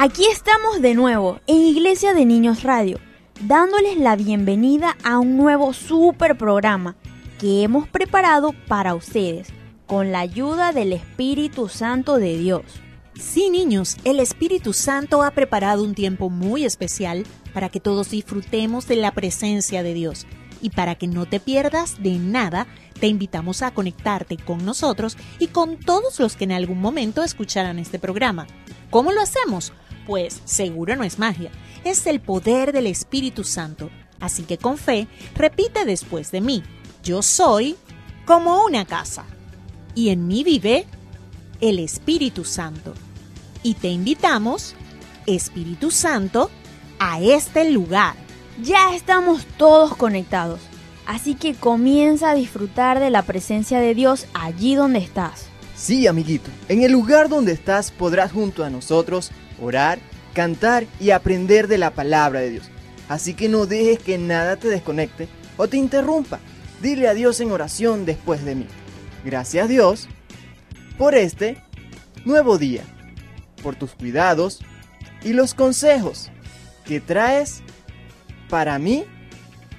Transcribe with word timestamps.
Aquí 0.00 0.26
estamos 0.26 0.80
de 0.80 0.94
nuevo 0.94 1.40
en 1.48 1.60
Iglesia 1.60 2.14
de 2.14 2.24
Niños 2.24 2.62
Radio, 2.62 3.00
dándoles 3.40 3.98
la 3.98 4.14
bienvenida 4.14 4.96
a 5.02 5.18
un 5.18 5.36
nuevo 5.36 5.72
super 5.72 6.38
programa 6.38 6.94
que 7.40 7.64
hemos 7.64 7.88
preparado 7.88 8.54
para 8.68 8.94
ustedes 8.94 9.48
con 9.86 10.12
la 10.12 10.20
ayuda 10.20 10.70
del 10.70 10.92
Espíritu 10.92 11.68
Santo 11.68 12.18
de 12.18 12.38
Dios. 12.38 12.62
Sí, 13.18 13.50
niños, 13.50 13.96
el 14.04 14.20
Espíritu 14.20 14.72
Santo 14.72 15.24
ha 15.24 15.32
preparado 15.32 15.82
un 15.82 15.96
tiempo 15.96 16.30
muy 16.30 16.64
especial 16.64 17.26
para 17.52 17.68
que 17.68 17.80
todos 17.80 18.10
disfrutemos 18.10 18.86
de 18.86 18.94
la 18.94 19.10
presencia 19.10 19.82
de 19.82 19.94
Dios. 19.94 20.28
Y 20.62 20.70
para 20.70 20.94
que 20.94 21.08
no 21.08 21.26
te 21.26 21.40
pierdas 21.40 22.00
de 22.00 22.18
nada, 22.20 22.68
te 23.00 23.08
invitamos 23.08 23.62
a 23.62 23.72
conectarte 23.72 24.36
con 24.36 24.64
nosotros 24.64 25.16
y 25.40 25.48
con 25.48 25.76
todos 25.76 26.20
los 26.20 26.36
que 26.36 26.44
en 26.44 26.52
algún 26.52 26.80
momento 26.80 27.24
escucharán 27.24 27.80
este 27.80 27.98
programa. 27.98 28.46
¿Cómo 28.90 29.12
lo 29.12 29.20
hacemos? 29.20 29.72
Pues 30.08 30.40
seguro 30.46 30.96
no 30.96 31.04
es 31.04 31.18
magia, 31.18 31.50
es 31.84 32.06
el 32.06 32.20
poder 32.20 32.72
del 32.72 32.86
Espíritu 32.86 33.44
Santo. 33.44 33.90
Así 34.20 34.42
que 34.44 34.56
con 34.56 34.78
fe, 34.78 35.06
repite 35.34 35.84
después 35.84 36.32
de 36.32 36.40
mí, 36.40 36.62
yo 37.04 37.20
soy 37.20 37.76
como 38.24 38.64
una 38.64 38.86
casa, 38.86 39.26
y 39.94 40.08
en 40.08 40.26
mí 40.26 40.44
vive 40.44 40.86
el 41.60 41.78
Espíritu 41.78 42.44
Santo. 42.44 42.94
Y 43.62 43.74
te 43.74 43.88
invitamos, 43.88 44.74
Espíritu 45.26 45.90
Santo, 45.90 46.50
a 46.98 47.20
este 47.20 47.70
lugar. 47.70 48.14
Ya 48.62 48.94
estamos 48.94 49.44
todos 49.58 49.94
conectados, 49.94 50.60
así 51.06 51.34
que 51.34 51.54
comienza 51.54 52.30
a 52.30 52.34
disfrutar 52.34 52.98
de 52.98 53.10
la 53.10 53.22
presencia 53.22 53.78
de 53.78 53.94
Dios 53.94 54.26
allí 54.32 54.74
donde 54.74 55.00
estás. 55.00 55.48
Sí, 55.76 56.06
amiguito, 56.06 56.50
en 56.70 56.82
el 56.82 56.92
lugar 56.92 57.28
donde 57.28 57.52
estás 57.52 57.90
podrás 57.90 58.32
junto 58.32 58.64
a 58.64 58.70
nosotros 58.70 59.32
orar, 59.60 59.98
cantar 60.34 60.86
y 61.00 61.10
aprender 61.10 61.68
de 61.68 61.78
la 61.78 61.90
palabra 61.90 62.40
de 62.40 62.50
Dios. 62.50 62.70
Así 63.08 63.34
que 63.34 63.48
no 63.48 63.66
dejes 63.66 63.98
que 63.98 64.18
nada 64.18 64.56
te 64.56 64.68
desconecte 64.68 65.28
o 65.56 65.68
te 65.68 65.76
interrumpa. 65.76 66.40
Dile 66.82 67.08
a 67.08 67.14
Dios 67.14 67.40
en 67.40 67.50
oración 67.50 68.04
después 68.04 68.44
de 68.44 68.54
mí. 68.54 68.66
Gracias 69.24 69.68
Dios 69.68 70.08
por 70.96 71.14
este 71.14 71.62
nuevo 72.24 72.58
día, 72.58 72.82
por 73.62 73.76
tus 73.76 73.92
cuidados 73.92 74.60
y 75.22 75.32
los 75.32 75.54
consejos 75.54 76.30
que 76.84 77.00
traes 77.00 77.62
para 78.48 78.78
mí 78.78 79.04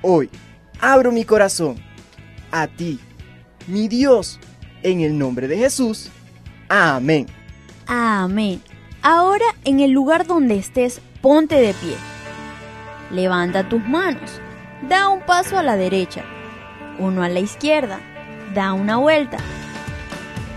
hoy. 0.01 0.29
Abro 0.79 1.11
mi 1.11 1.25
corazón 1.25 1.77
a 2.51 2.67
ti, 2.67 2.99
mi 3.67 3.87
Dios, 3.87 4.39
en 4.83 5.01
el 5.01 5.17
nombre 5.17 5.47
de 5.47 5.57
Jesús. 5.57 6.09
Amén. 6.69 7.27
Amén. 7.85 8.61
Ahora 9.01 9.45
en 9.63 9.79
el 9.79 9.91
lugar 9.91 10.27
donde 10.27 10.57
estés, 10.57 11.01
ponte 11.21 11.55
de 11.55 11.73
pie. 11.73 11.95
Levanta 13.11 13.67
tus 13.67 13.81
manos. 13.87 14.41
Da 14.89 15.07
un 15.07 15.21
paso 15.21 15.57
a 15.57 15.63
la 15.63 15.77
derecha, 15.77 16.23
uno 16.97 17.23
a 17.23 17.29
la 17.29 17.39
izquierda. 17.39 17.99
Da 18.53 18.73
una 18.73 18.97
vuelta. 18.97 19.37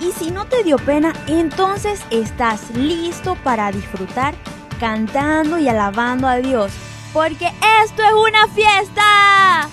Y 0.01 0.11
si 0.13 0.33
no 0.33 0.47
te 0.47 0.65
dio 0.65 0.77
pena, 0.77 1.13
entonces 1.29 2.03
estás 2.11 2.71
listo 2.71 3.37
para 3.45 3.71
disfrutar 3.71 4.35
cantando 4.81 5.59
y 5.59 5.69
alabando 5.69 6.27
a 6.27 6.37
Dios. 6.37 6.73
Porque 7.13 7.47
esto 7.85 8.03
es 8.03 8.13
una 8.13 8.49
fiesta. 8.49 9.69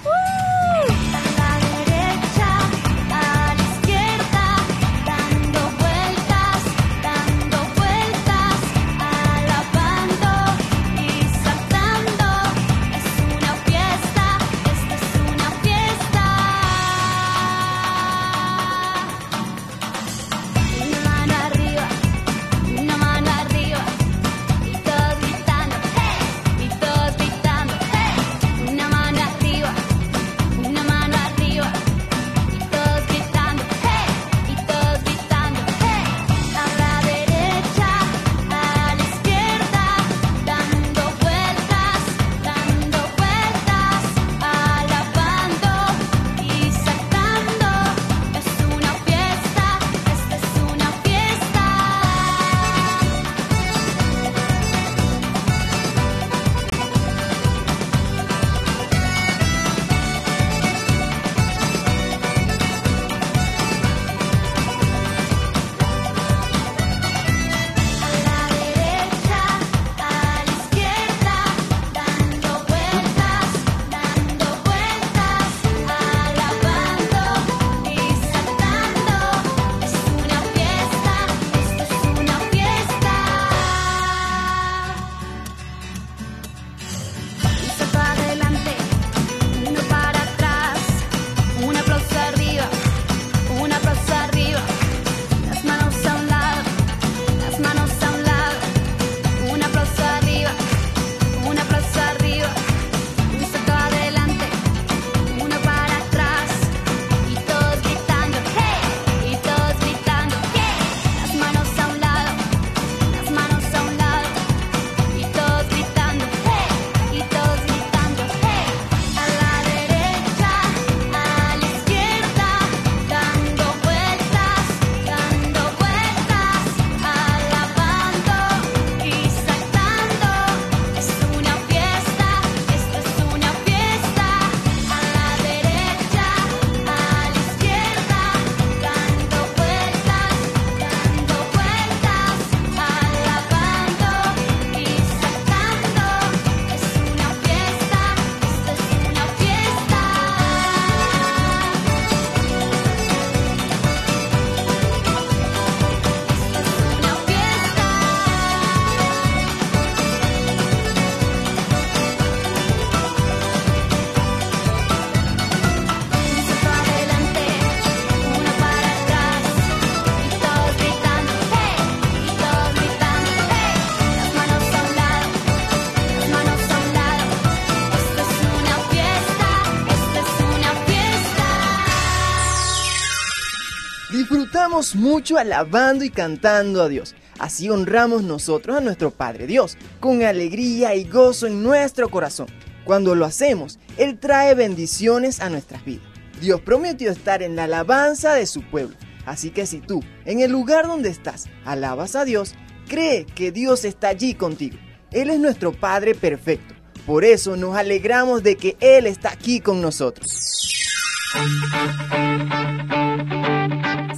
Mucho 184.95 185.37
alabando 185.37 186.05
y 186.05 186.09
cantando 186.09 186.81
a 186.81 186.87
Dios. 186.87 187.13
Así 187.37 187.69
honramos 187.69 188.23
nosotros 188.23 188.77
a 188.77 188.81
nuestro 188.81 189.11
Padre 189.11 189.45
Dios, 189.45 189.77
con 189.99 190.23
alegría 190.23 190.95
y 190.95 191.03
gozo 191.03 191.47
en 191.47 191.61
nuestro 191.63 192.07
corazón. 192.07 192.47
Cuando 192.85 193.13
lo 193.13 193.25
hacemos, 193.25 193.77
Él 193.97 194.17
trae 194.17 194.55
bendiciones 194.55 195.41
a 195.41 195.49
nuestras 195.49 195.83
vidas. 195.83 196.05
Dios 196.39 196.61
prometió 196.61 197.11
estar 197.11 197.43
en 197.43 197.57
la 197.57 197.65
alabanza 197.65 198.33
de 198.35 198.45
su 198.45 198.61
pueblo. 198.61 198.95
Así 199.25 199.49
que 199.49 199.65
si 199.65 199.81
tú, 199.81 200.01
en 200.23 200.39
el 200.39 200.49
lugar 200.49 200.87
donde 200.87 201.09
estás, 201.09 201.49
alabas 201.65 202.15
a 202.15 202.23
Dios, 202.23 202.55
cree 202.87 203.25
que 203.25 203.51
Dios 203.51 203.83
está 203.83 204.07
allí 204.07 204.33
contigo. 204.33 204.77
Él 205.11 205.29
es 205.29 205.39
nuestro 205.39 205.73
Padre 205.73 206.15
perfecto. 206.15 206.73
Por 207.05 207.25
eso 207.25 207.57
nos 207.57 207.75
alegramos 207.75 208.43
de 208.43 208.55
que 208.55 208.77
Él 208.79 209.07
está 209.07 209.31
aquí 209.31 209.59
con 209.59 209.81
nosotros. 209.81 210.68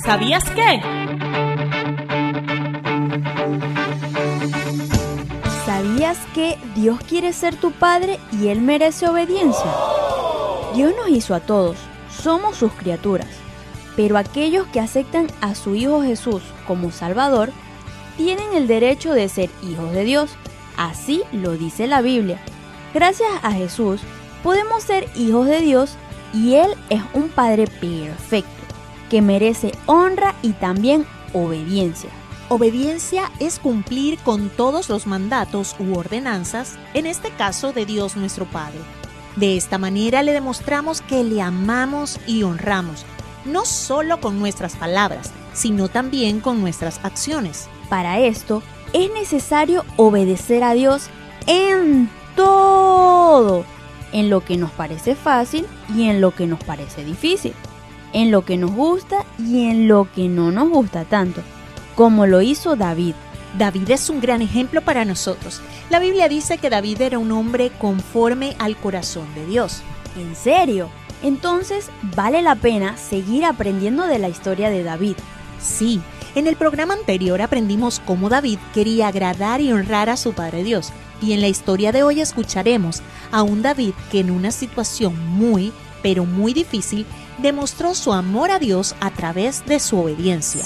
¿Sabías 0.06 0.44
qué? 0.56 0.82
¿Sabías 5.66 6.18
que 6.34 6.58
Dios 6.76 7.00
quiere 7.02 7.34
ser 7.34 7.56
tu 7.56 7.72
Padre 7.72 8.20
y 8.32 8.48
Él 8.48 8.62
merece 8.62 9.10
obediencia? 9.10 9.74
Dios 10.74 10.94
nos 10.96 11.10
hizo 11.10 11.36
a 11.36 11.42
todos, 11.42 11.76
somos 12.10 12.56
sus 12.56 12.72
criaturas, 12.74 13.28
pero 13.98 14.18
aquellos 14.18 14.68
que 14.68 14.80
aceptan 14.80 15.28
a 15.42 15.54
su 15.54 15.76
Hijo 15.76 16.02
Jesús 16.02 16.42
como 16.66 16.92
Salvador 16.92 17.52
tienen 18.16 18.54
el 18.54 18.68
derecho 18.68 19.14
de 19.14 19.28
ser 19.28 19.50
hijos 19.64 19.92
de 19.92 20.06
Dios. 20.06 20.32
Así 20.78 21.24
lo 21.34 21.58
dice 21.58 21.88
la 21.88 22.02
Biblia. 22.02 22.40
Gracias 22.94 23.30
a 23.42 23.52
Jesús 23.52 24.00
podemos 24.44 24.84
ser 24.84 25.10
hijos 25.16 25.48
de 25.48 25.60
Dios 25.60 25.98
y 26.34 26.56
Él 26.56 26.72
es 26.90 27.02
un 27.14 27.30
Padre 27.30 27.68
perfecto 27.68 28.50
que 29.10 29.22
merece 29.22 29.74
honra 29.88 30.36
y 30.42 30.54
también 30.54 31.06
obediencia. 31.34 32.10
Obediencia 32.48 33.32
es 33.40 33.60
cumplir 33.60 34.18
con 34.20 34.50
todos 34.50 34.90
los 34.90 35.08
mandatos 35.08 35.76
u 35.80 35.98
ordenanzas, 35.98 36.78
en 36.94 37.06
este 37.06 37.30
caso 37.32 37.74
de 37.74 37.86
Dios 37.86 38.16
nuestro 38.16 38.46
Padre. 38.46 38.80
De 39.36 39.56
esta 39.56 39.78
manera 39.78 40.24
le 40.24 40.34
demostramos 40.34 41.02
que 41.02 41.24
le 41.24 41.42
amamos 41.42 42.20
y 42.28 42.44
honramos, 42.44 43.06
no 43.46 43.66
solo 43.66 44.20
con 44.20 44.40
nuestras 44.40 44.76
palabras, 44.76 45.32
sino 45.54 45.88
también 45.88 46.42
con 46.42 46.60
nuestras 46.60 47.00
acciones. 47.04 47.70
Para 47.90 48.20
esto 48.20 48.62
es 48.94 49.12
necesario 49.14 49.86
obedecer 49.96 50.64
a 50.64 50.74
Dios 50.74 51.10
en 51.48 52.10
todo, 52.36 53.66
en 54.12 54.30
lo 54.30 54.42
que 54.42 54.58
nos 54.58 54.72
parece 54.72 55.16
fácil 55.16 55.66
y 55.96 56.10
en 56.10 56.22
lo 56.22 56.32
que 56.32 56.48
nos 56.48 56.64
parece 56.64 57.04
difícil, 57.04 57.54
en 58.14 58.32
lo 58.32 58.44
que 58.44 58.58
nos 58.58 58.72
gusta 58.72 59.26
y 59.40 59.70
en 59.70 59.88
lo 59.88 60.08
que 60.14 60.28
no 60.28 60.52
nos 60.52 60.70
gusta 60.70 61.06
tanto 61.06 61.42
como 61.96 62.26
lo 62.26 62.42
hizo 62.42 62.76
David. 62.76 63.16
David 63.58 63.92
es 63.92 64.10
un 64.10 64.22
gran 64.22 64.42
ejemplo 64.42 64.82
para 64.82 65.06
nosotros. 65.06 65.62
La 65.90 66.00
Biblia 66.00 66.30
dice 66.30 66.58
que 66.58 66.70
David 66.70 67.02
era 67.02 67.20
un 67.20 67.32
hombre 67.32 67.72
conforme 67.80 68.56
al 68.60 68.78
corazón 68.78 69.28
de 69.36 69.46
Dios. 69.46 69.82
¿En 70.18 70.36
serio? 70.36 70.90
Entonces 71.22 71.90
vale 72.16 72.42
la 72.42 72.56
pena 72.56 72.98
seguir 72.98 73.46
aprendiendo 73.46 74.08
de 74.08 74.20
la 74.20 74.30
historia 74.30 74.70
de 74.70 74.84
David. 74.84 75.16
Sí, 75.60 76.02
en 76.34 76.48
el 76.48 76.56
programa 76.56 76.94
anterior 76.94 77.42
aprendimos 77.42 78.02
cómo 78.06 78.30
David 78.30 78.58
quería 78.74 79.10
agradar 79.10 79.62
y 79.62 79.72
honrar 79.72 80.10
a 80.10 80.18
su 80.18 80.34
Padre 80.34 80.64
Dios. 80.64 80.92
Y 81.22 81.34
en 81.34 81.42
la 81.42 81.48
historia 81.48 81.92
de 81.92 82.04
hoy 82.04 82.20
escucharemos 82.20 83.02
a 83.32 83.44
un 83.44 83.62
David 83.62 83.94
que 84.12 84.20
en 84.20 84.32
una 84.32 84.52
situación 84.52 85.16
muy, 85.30 85.72
pero 86.02 86.26
muy 86.26 86.54
difícil, 86.54 87.06
demostró 87.38 87.94
su 87.94 88.12
amor 88.12 88.52
a 88.52 88.60
Dios 88.60 88.96
a 89.00 89.12
través 89.12 89.66
de 89.66 89.80
su 89.80 90.00
obediencia. 90.00 90.64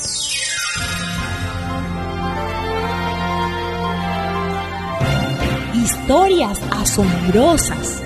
Historias 5.73 6.59
asombrosas. 6.71 8.01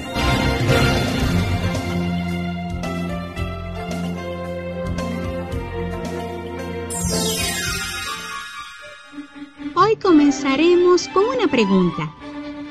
Hoy 9.75 9.95
comenzaremos 9.95 11.07
con 11.09 11.23
una 11.25 11.47
pregunta. 11.47 12.13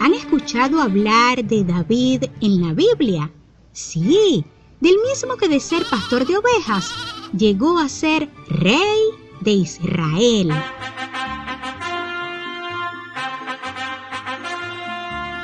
¿Han 0.00 0.14
escuchado 0.14 0.80
hablar 0.80 1.44
de 1.44 1.64
David 1.64 2.24
en 2.40 2.62
la 2.62 2.72
Biblia? 2.72 3.30
Sí, 3.72 4.44
del 4.80 4.96
mismo 5.08 5.36
que 5.36 5.48
de 5.48 5.58
ser 5.58 5.84
pastor 5.84 6.26
de 6.26 6.36
ovejas, 6.36 6.90
llegó 7.36 7.78
a 7.78 7.88
ser 7.88 8.30
rey 8.48 9.00
de 9.40 9.50
Israel. 9.50 10.50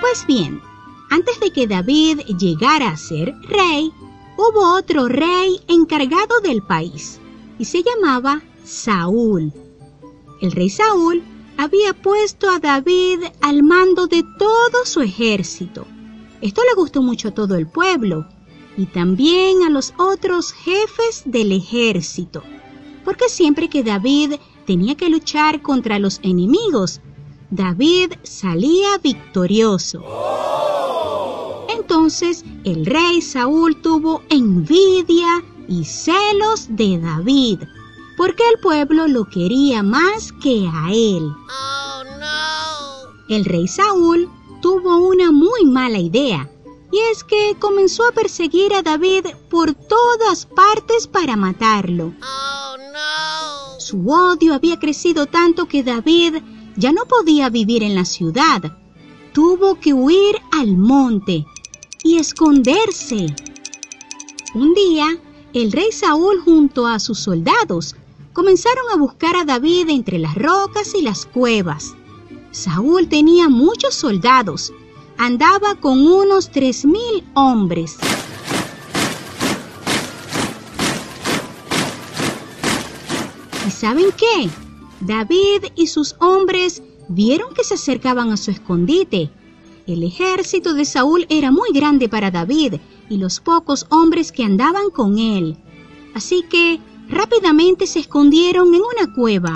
Pues 0.01 0.25
bien, 0.27 0.63
antes 1.11 1.41
de 1.41 1.51
que 1.51 1.67
David 1.67 2.21
llegara 2.39 2.91
a 2.91 2.97
ser 2.97 3.35
rey, 3.49 3.93
hubo 4.37 4.77
otro 4.77 5.09
rey 5.09 5.61
encargado 5.67 6.41
del 6.41 6.63
país 6.63 7.19
y 7.59 7.65
se 7.65 7.83
llamaba 7.83 8.43
Saúl. 8.65 9.53
El 10.41 10.53
rey 10.53 10.71
Saúl 10.71 11.23
había 11.57 11.95
puesto 11.95 12.51
a 12.51 12.59
David 12.59 13.21
al 13.41 13.63
mando 13.63 14.07
de 14.07 14.25
todo 14.39 14.85
su 14.85 15.01
ejército. 15.01 15.87
Esto 16.41 16.63
le 16.63 16.75
gustó 16.75 17.03
mucho 17.03 17.29
a 17.29 17.35
todo 17.35 17.55
el 17.55 17.67
pueblo 17.67 18.27
y 18.77 18.87
también 18.87 19.63
a 19.63 19.71
los 19.71 19.95
otros 19.99 20.53
jefes 20.53 21.23
del 21.25 21.53
ejército, 21.53 22.43
porque 23.05 23.29
siempre 23.29 23.69
que 23.69 23.83
David 23.83 24.35
tenía 24.67 24.97
que 24.97 25.09
luchar 25.09 25.63
contra 25.63 25.99
los 25.99 26.21
enemigos, 26.23 27.01
David 27.51 28.15
salía 28.23 28.99
victorioso. 29.03 30.03
Entonces 31.69 32.45
el 32.65 32.85
rey 32.85 33.23
Saúl 33.23 33.81
tuvo 33.81 34.23
envidia 34.29 35.45
y 35.69 35.85
celos 35.85 36.67
de 36.69 36.99
David, 36.99 37.61
porque 38.25 38.43
el 38.55 38.59
pueblo 38.59 39.07
lo 39.07 39.27
quería 39.27 39.83
más 39.83 40.33
que 40.33 40.67
a 40.73 40.91
él. 40.91 41.31
El 43.29 43.45
rey 43.45 43.69
Saúl 43.69 44.31
tuvo 44.63 44.97
una 45.07 45.31
muy 45.31 45.67
mala 45.67 45.99
idea, 45.99 46.51
y 46.91 47.01
es 47.13 47.23
que 47.23 47.55
comenzó 47.61 48.09
a 48.09 48.13
perseguir 48.13 48.73
a 48.73 48.81
David 48.81 49.27
por 49.51 49.75
todas 49.75 50.47
partes 50.47 51.07
para 51.07 51.37
matarlo. 51.37 52.15
Su 53.79 54.09
odio 54.09 54.55
había 54.55 54.79
crecido 54.79 55.27
tanto 55.27 55.67
que 55.67 55.83
David 55.83 56.37
ya 56.77 56.93
no 56.93 57.05
podía 57.05 57.51
vivir 57.51 57.83
en 57.83 57.95
la 57.95 58.07
ciudad. 58.07 58.79
Tuvo 59.35 59.79
que 59.79 59.93
huir 59.93 60.41
al 60.51 60.79
monte 60.79 61.45
y 62.03 62.17
esconderse. 62.17 63.27
Un 64.55 64.73
día, 64.73 65.09
el 65.53 65.73
rey 65.73 65.93
Saúl 65.93 66.41
junto 66.41 66.87
a 66.87 66.99
sus 66.99 67.19
soldados 67.19 67.95
comenzaron 68.35 68.85
a 68.93 68.97
buscar 68.97 69.37
a 69.37 69.45
David 69.45 69.89
entre 69.89 70.19
las 70.19 70.35
rocas 70.35 70.95
y 70.95 71.03
las 71.03 71.25
cuevas. 71.25 71.95
Saúl 72.51 73.09
tenía 73.09 73.49
muchos 73.49 73.95
soldados. 73.95 74.73
Andaba 75.17 75.77
con 75.77 76.05
unos 76.07 76.51
tres 76.51 76.85
mil 76.85 77.25
hombres. 77.35 77.97
¿Y 83.67 83.71
saben 83.71 84.07
qué? 84.17 84.51
David 85.01 85.71
y 85.77 85.87
sus 85.87 86.17
hombres 86.19 86.83
vieron 87.09 87.55
que 87.55 87.63
se 87.63 87.75
acercaban 87.75 88.33
a 88.33 88.37
su 88.37 88.51
escondite. 88.51 89.31
El 89.87 90.03
ejército 90.03 90.75
de 90.75 90.85
Saúl 90.85 91.27
era 91.29 91.53
muy 91.53 91.71
grande 91.73 92.09
para 92.09 92.33
David 92.33 92.75
y 93.09 93.19
los 93.19 93.39
pocos 93.39 93.87
hombres 93.91 94.33
que 94.33 94.43
andaban 94.43 94.91
con 94.91 95.19
él. 95.19 95.57
Así 96.15 96.45
que 96.49 96.81
rápidamente 97.09 97.87
se 97.87 98.01
escondieron 98.01 98.75
en 98.75 98.83
una 98.83 99.15
cueva. 99.15 99.55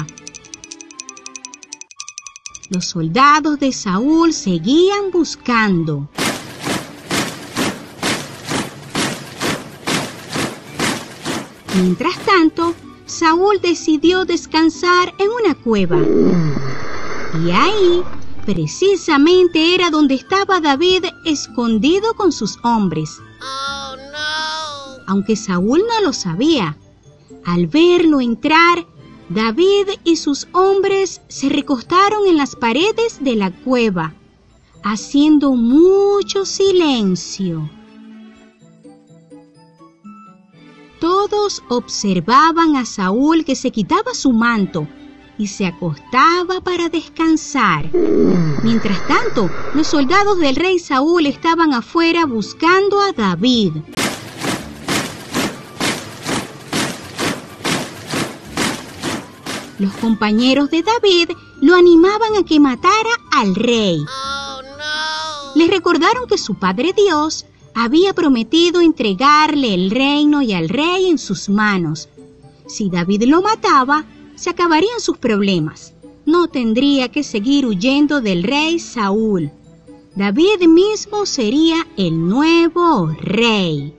Los 2.70 2.86
soldados 2.86 3.58
de 3.58 3.72
Saúl 3.72 4.32
seguían 4.32 5.10
buscando. 5.10 6.08
Mientras 11.74 12.18
tanto, 12.26 12.74
Saúl 13.06 13.60
decidió 13.62 14.24
descansar 14.24 15.14
en 15.18 15.30
una 15.30 15.54
cueva. 15.54 15.98
Y 17.44 17.50
ahí, 17.50 18.02
precisamente 18.44 19.74
era 19.74 19.90
donde 19.90 20.14
estaba 20.14 20.60
David 20.60 21.04
escondido 21.24 22.14
con 22.14 22.32
sus 22.32 22.58
hombres. 22.62 23.20
Aunque 25.06 25.36
Saúl 25.36 25.82
no 25.88 26.02
lo 26.04 26.12
sabía, 26.12 26.76
al 27.44 27.66
verlo 27.66 28.20
entrar, 28.20 28.86
David 29.28 29.88
y 30.04 30.16
sus 30.16 30.48
hombres 30.52 31.20
se 31.28 31.48
recostaron 31.48 32.26
en 32.26 32.36
las 32.36 32.56
paredes 32.56 33.22
de 33.22 33.36
la 33.36 33.50
cueva, 33.50 34.14
haciendo 34.82 35.52
mucho 35.52 36.44
silencio. 36.44 37.70
Todo 41.00 41.28
todos 41.28 41.62
observaban 41.68 42.76
a 42.76 42.86
Saúl 42.86 43.44
que 43.44 43.54
se 43.54 43.70
quitaba 43.70 44.14
su 44.14 44.32
manto 44.32 44.88
y 45.36 45.46
se 45.46 45.66
acostaba 45.66 46.60
para 46.62 46.88
descansar. 46.88 47.90
Mientras 48.62 49.06
tanto, 49.06 49.50
los 49.74 49.86
soldados 49.86 50.38
del 50.38 50.56
rey 50.56 50.78
Saúl 50.78 51.26
estaban 51.26 51.74
afuera 51.74 52.24
buscando 52.24 53.00
a 53.00 53.12
David. 53.12 53.72
Los 59.78 59.92
compañeros 59.94 60.70
de 60.70 60.82
David 60.82 61.30
lo 61.60 61.76
animaban 61.76 62.34
a 62.36 62.44
que 62.44 62.58
matara 62.58 63.10
al 63.30 63.54
rey. 63.54 64.04
Les 65.54 65.70
recordaron 65.70 66.26
que 66.26 66.36
su 66.36 66.56
padre 66.56 66.92
Dios 66.92 67.46
había 67.74 68.12
prometido 68.12 68.80
entregarle 68.80 69.74
el 69.74 69.90
reino 69.90 70.42
y 70.42 70.52
al 70.52 70.68
rey 70.68 71.08
en 71.08 71.18
sus 71.18 71.48
manos. 71.48 72.08
Si 72.66 72.90
David 72.90 73.24
lo 73.24 73.40
mataba, 73.40 74.04
se 74.34 74.50
acabarían 74.50 75.00
sus 75.00 75.16
problemas. 75.16 75.94
No 76.26 76.48
tendría 76.48 77.08
que 77.10 77.22
seguir 77.22 77.64
huyendo 77.64 78.20
del 78.20 78.42
rey 78.42 78.80
Saúl. 78.80 79.52
David 80.16 80.66
mismo 80.66 81.24
sería 81.24 81.86
el 81.96 82.28
nuevo 82.28 83.14
rey. 83.20 83.94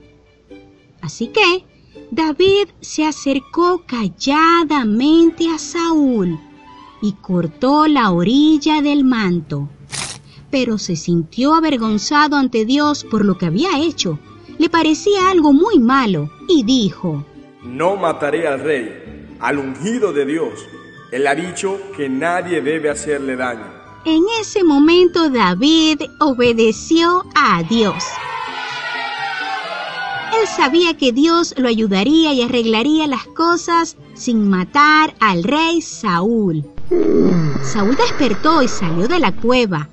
Así 1.00 1.28
que 1.28 1.64
David 2.10 2.68
se 2.80 3.04
acercó 3.04 3.84
calladamente 3.86 5.48
a 5.48 5.58
Saúl 5.58 6.40
y 7.00 7.12
cortó 7.12 7.86
la 7.86 8.10
orilla 8.10 8.82
del 8.82 9.04
manto. 9.04 9.68
Pero 10.50 10.76
se 10.78 10.96
sintió 10.96 11.54
avergonzado 11.54 12.36
ante 12.36 12.64
Dios 12.64 13.04
por 13.08 13.24
lo 13.24 13.38
que 13.38 13.46
había 13.46 13.78
hecho. 13.78 14.18
Le 14.58 14.68
parecía 14.68 15.30
algo 15.30 15.52
muy 15.52 15.78
malo 15.78 16.30
y 16.48 16.64
dijo, 16.64 17.24
No 17.62 17.94
mataré 17.94 18.48
al 18.48 18.58
rey, 18.58 19.36
al 19.38 19.58
ungido 19.58 20.12
de 20.12 20.26
Dios. 20.26 20.66
Él 21.12 21.28
ha 21.28 21.36
dicho 21.36 21.78
que 21.96 22.08
nadie 22.08 22.60
debe 22.60 22.90
hacerle 22.90 23.36
daño. 23.36 23.66
En 24.04 24.24
ese 24.40 24.64
momento 24.64 25.30
David 25.30 26.02
obedeció 26.18 27.24
a 27.36 27.62
Dios. 27.62 28.02
Él 30.40 30.46
sabía 30.46 30.96
que 30.96 31.12
Dios 31.12 31.54
lo 31.58 31.68
ayudaría 31.68 32.32
y 32.32 32.40
arreglaría 32.40 33.06
las 33.06 33.26
cosas 33.26 33.98
sin 34.14 34.48
matar 34.48 35.14
al 35.20 35.44
rey 35.44 35.82
Saúl. 35.82 36.64
Saúl 37.62 37.94
despertó 37.94 38.62
y 38.62 38.68
salió 38.68 39.06
de 39.06 39.18
la 39.18 39.32
cueva. 39.32 39.90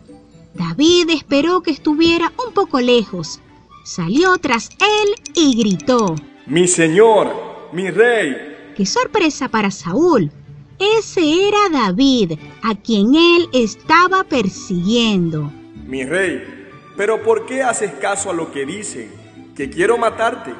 David 0.54 1.10
esperó 1.10 1.62
que 1.62 1.72
estuviera 1.72 2.32
un 2.46 2.54
poco 2.54 2.80
lejos. 2.80 3.42
Salió 3.84 4.38
tras 4.38 4.70
él 4.70 5.16
y 5.36 5.58
gritó. 5.58 6.16
Mi 6.46 6.66
señor, 6.66 7.70
mi 7.74 7.92
rey. 7.92 8.74
¡Qué 8.78 8.86
sorpresa 8.86 9.50
para 9.50 9.70
Saúl! 9.70 10.32
Ese 10.80 11.50
era 11.50 11.68
David, 11.70 12.40
a 12.64 12.76
quien 12.76 13.16
él 13.16 13.50
estaba 13.52 14.24
persiguiendo. 14.24 15.52
Mi 15.86 16.06
rey, 16.06 16.42
pero 16.96 17.22
¿por 17.22 17.46
qué 17.46 17.64
haces 17.64 17.92
caso 17.96 18.30
a 18.30 18.34
lo 18.34 18.50
que 18.54 18.66
dicen? 18.66 19.27
Que 19.58 19.72
quiero 19.72 19.98
matarte. 19.98 20.54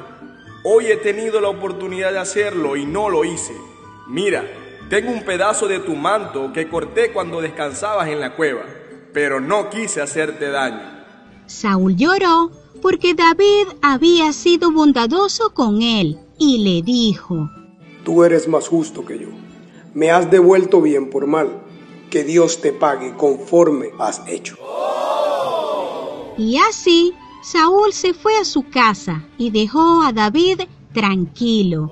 Hoy 0.64 0.86
he 0.86 0.96
tenido 0.96 1.40
la 1.40 1.48
oportunidad 1.48 2.10
de 2.10 2.18
hacerlo 2.18 2.76
y 2.76 2.84
no 2.84 3.08
lo 3.08 3.24
hice. 3.24 3.54
Mira, 4.08 4.44
tengo 4.90 5.12
un 5.12 5.22
pedazo 5.22 5.68
de 5.68 5.78
tu 5.78 5.94
manto 5.94 6.52
que 6.52 6.68
corté 6.68 7.12
cuando 7.12 7.40
descansabas 7.40 8.08
en 8.08 8.18
la 8.18 8.34
cueva, 8.34 8.64
pero 9.12 9.38
no 9.40 9.70
quise 9.70 10.02
hacerte 10.02 10.50
daño. 10.50 10.82
Saúl 11.46 11.94
lloró 11.94 12.50
porque 12.82 13.14
David 13.14 13.68
había 13.82 14.32
sido 14.32 14.72
bondadoso 14.72 15.54
con 15.54 15.80
él 15.80 16.18
y 16.36 16.64
le 16.64 16.82
dijo, 16.82 17.48
Tú 18.04 18.24
eres 18.24 18.48
más 18.48 18.66
justo 18.66 19.04
que 19.04 19.20
yo. 19.20 19.28
Me 19.94 20.10
has 20.10 20.28
devuelto 20.28 20.82
bien 20.82 21.08
por 21.08 21.28
mal. 21.28 21.62
Que 22.10 22.24
Dios 22.24 22.60
te 22.60 22.72
pague 22.72 23.14
conforme 23.14 23.90
has 23.98 24.22
hecho. 24.26 24.56
Y 26.36 26.56
así 26.56 27.12
Saúl 27.50 27.94
se 27.94 28.12
fue 28.12 28.36
a 28.36 28.44
su 28.44 28.68
casa 28.68 29.24
y 29.38 29.48
dejó 29.48 30.02
a 30.02 30.12
David 30.12 30.60
tranquilo. 30.92 31.90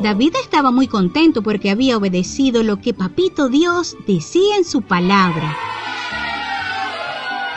David 0.00 0.36
estaba 0.42 0.70
muy 0.70 0.88
contento 0.88 1.42
porque 1.42 1.70
había 1.70 1.98
obedecido 1.98 2.62
lo 2.62 2.80
que 2.80 2.94
Papito 2.94 3.50
Dios 3.50 3.98
decía 4.06 4.56
en 4.56 4.64
su 4.64 4.80
palabra. 4.80 5.54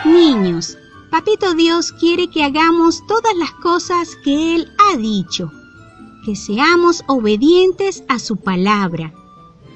Niños, 0.04 0.78
Papito 1.10 1.54
Dios 1.54 1.94
quiere 1.94 2.30
que 2.30 2.44
hagamos 2.44 3.08
todas 3.08 3.38
las 3.38 3.52
cosas 3.52 4.18
que 4.22 4.56
Él 4.56 4.68
ha 4.80 4.98
dicho, 4.98 5.50
que 6.26 6.36
seamos 6.36 7.06
obedientes 7.08 8.04
a 8.10 8.20
su 8.20 8.36
palabra. 8.36 9.14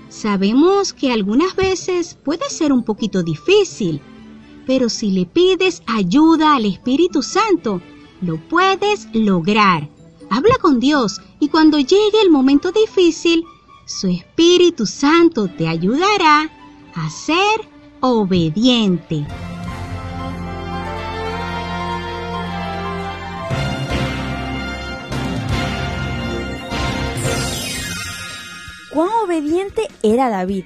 Sabemos 0.09 0.91
que 0.91 1.13
algunas 1.13 1.55
veces 1.55 2.17
puede 2.25 2.49
ser 2.49 2.73
un 2.73 2.83
poquito 2.83 3.23
difícil, 3.23 4.01
pero 4.67 4.89
si 4.89 5.11
le 5.11 5.25
pides 5.25 5.81
ayuda 5.87 6.55
al 6.55 6.65
Espíritu 6.65 7.23
Santo, 7.23 7.81
lo 8.21 8.37
puedes 8.49 9.07
lograr. 9.13 9.89
Habla 10.29 10.57
con 10.61 10.81
Dios 10.81 11.21
y 11.39 11.47
cuando 11.47 11.79
llegue 11.79 12.21
el 12.21 12.29
momento 12.29 12.73
difícil, 12.73 13.45
su 13.85 14.07
Espíritu 14.07 14.85
Santo 14.85 15.47
te 15.47 15.69
ayudará 15.69 16.51
a 16.93 17.09
ser 17.09 17.69
obediente. 18.01 19.25
¿Cuán 28.91 29.09
obediente 29.23 29.87
era 30.01 30.27
David? 30.29 30.65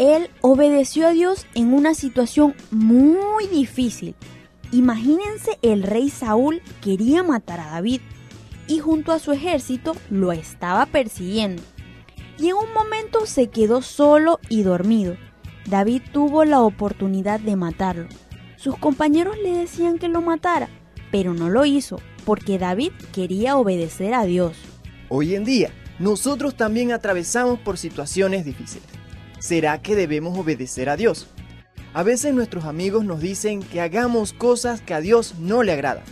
Él 0.00 0.30
obedeció 0.40 1.08
a 1.08 1.10
Dios 1.10 1.44
en 1.54 1.74
una 1.74 1.92
situación 1.92 2.54
muy 2.70 3.46
difícil. 3.48 4.14
Imagínense 4.72 5.58
el 5.60 5.82
rey 5.82 6.08
Saúl 6.08 6.62
quería 6.82 7.22
matar 7.22 7.60
a 7.60 7.66
David 7.66 8.00
y 8.66 8.78
junto 8.78 9.12
a 9.12 9.18
su 9.18 9.30
ejército 9.32 9.94
lo 10.08 10.32
estaba 10.32 10.86
persiguiendo. 10.86 11.62
Y 12.38 12.48
en 12.48 12.54
un 12.54 12.72
momento 12.72 13.26
se 13.26 13.50
quedó 13.50 13.82
solo 13.82 14.40
y 14.48 14.62
dormido. 14.62 15.18
David 15.66 16.00
tuvo 16.14 16.46
la 16.46 16.62
oportunidad 16.62 17.38
de 17.38 17.56
matarlo. 17.56 18.08
Sus 18.56 18.78
compañeros 18.78 19.36
le 19.42 19.52
decían 19.52 19.98
que 19.98 20.08
lo 20.08 20.22
matara, 20.22 20.70
pero 21.12 21.34
no 21.34 21.50
lo 21.50 21.66
hizo 21.66 22.00
porque 22.24 22.58
David 22.58 22.92
quería 23.12 23.58
obedecer 23.58 24.14
a 24.14 24.24
Dios. 24.24 24.56
Hoy 25.10 25.34
en 25.34 25.44
día, 25.44 25.72
nosotros 25.98 26.54
también 26.54 26.90
atravesamos 26.90 27.58
por 27.58 27.76
situaciones 27.76 28.46
difíciles. 28.46 28.89
¿Será 29.40 29.82
que 29.82 29.96
debemos 29.96 30.38
obedecer 30.38 30.88
a 30.88 30.96
Dios? 30.96 31.26
A 31.92 32.04
veces 32.04 32.32
nuestros 32.32 32.66
amigos 32.66 33.04
nos 33.04 33.20
dicen 33.20 33.64
que 33.64 33.80
hagamos 33.80 34.32
cosas 34.32 34.80
que 34.80 34.94
a 34.94 35.00
Dios 35.00 35.34
no 35.40 35.64
le 35.64 35.72
agradan. 35.72 36.04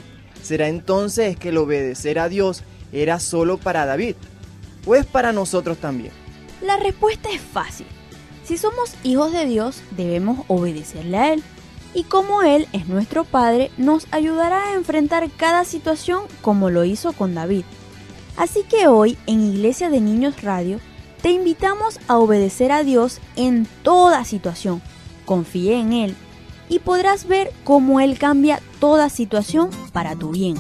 ¿Será 0.42 0.66
entonces 0.66 1.37
que 1.37 1.50
el 1.50 1.58
obedecer 1.58 2.18
a 2.18 2.28
Dios 2.28 2.64
era 2.92 3.20
solo 3.20 3.58
para 3.58 3.87
David? 3.87 4.16
¿O 4.87 4.97
es 4.97 5.06
para 5.06 5.32
nosotros 5.32 5.78
también? 5.78 6.11
La 6.62 6.76
respuesta 6.78 7.28
es 7.30 7.40
fácil. 7.40 7.87
Si 8.44 8.56
somos 8.56 8.94
hijos 9.04 9.32
de 9.32 9.47
Dios, 9.47 9.82
debemos 9.92 10.44
obedecerle 10.49 11.16
a 11.18 11.32
Él. 11.35 11.42
Y 11.94 12.04
como 12.04 12.42
Él 12.42 12.66
es 12.73 12.88
nuestro 12.88 13.25
Padre, 13.25 13.70
nos 13.76 14.06
ayudará 14.11 14.68
a 14.68 14.75
enfrentar 14.75 15.30
cada 15.37 15.64
situación 15.64 16.23
como 16.40 16.70
lo 16.70 16.85
hizo 16.85 17.12
con 17.12 17.35
David. 17.35 17.64
Así 18.37 18.62
que 18.62 18.88
hoy 18.88 19.18
en 19.26 19.42
Iglesia 19.42 19.90
de 19.90 20.00
Niños 20.00 20.42
Radio 20.42 20.80
te 21.23 21.31
invitamos 21.31 21.99
a 22.09 22.19
obedecer 22.19 22.73
a 22.73 22.85
Dios 22.85 23.21
en 23.37 23.67
toda 23.83 24.25
situación. 24.25 24.81
Confíe 25.25 25.79
en 25.79 25.93
Él 25.93 26.17
y 26.69 26.79
podrás 26.79 27.27
ver 27.27 27.53
cómo 27.65 28.01
Él 28.01 28.19
cambia 28.19 28.61
toda 28.81 29.09
situación 29.09 29.71
para 29.93 30.15
tu 30.15 30.31
bien. 30.31 30.57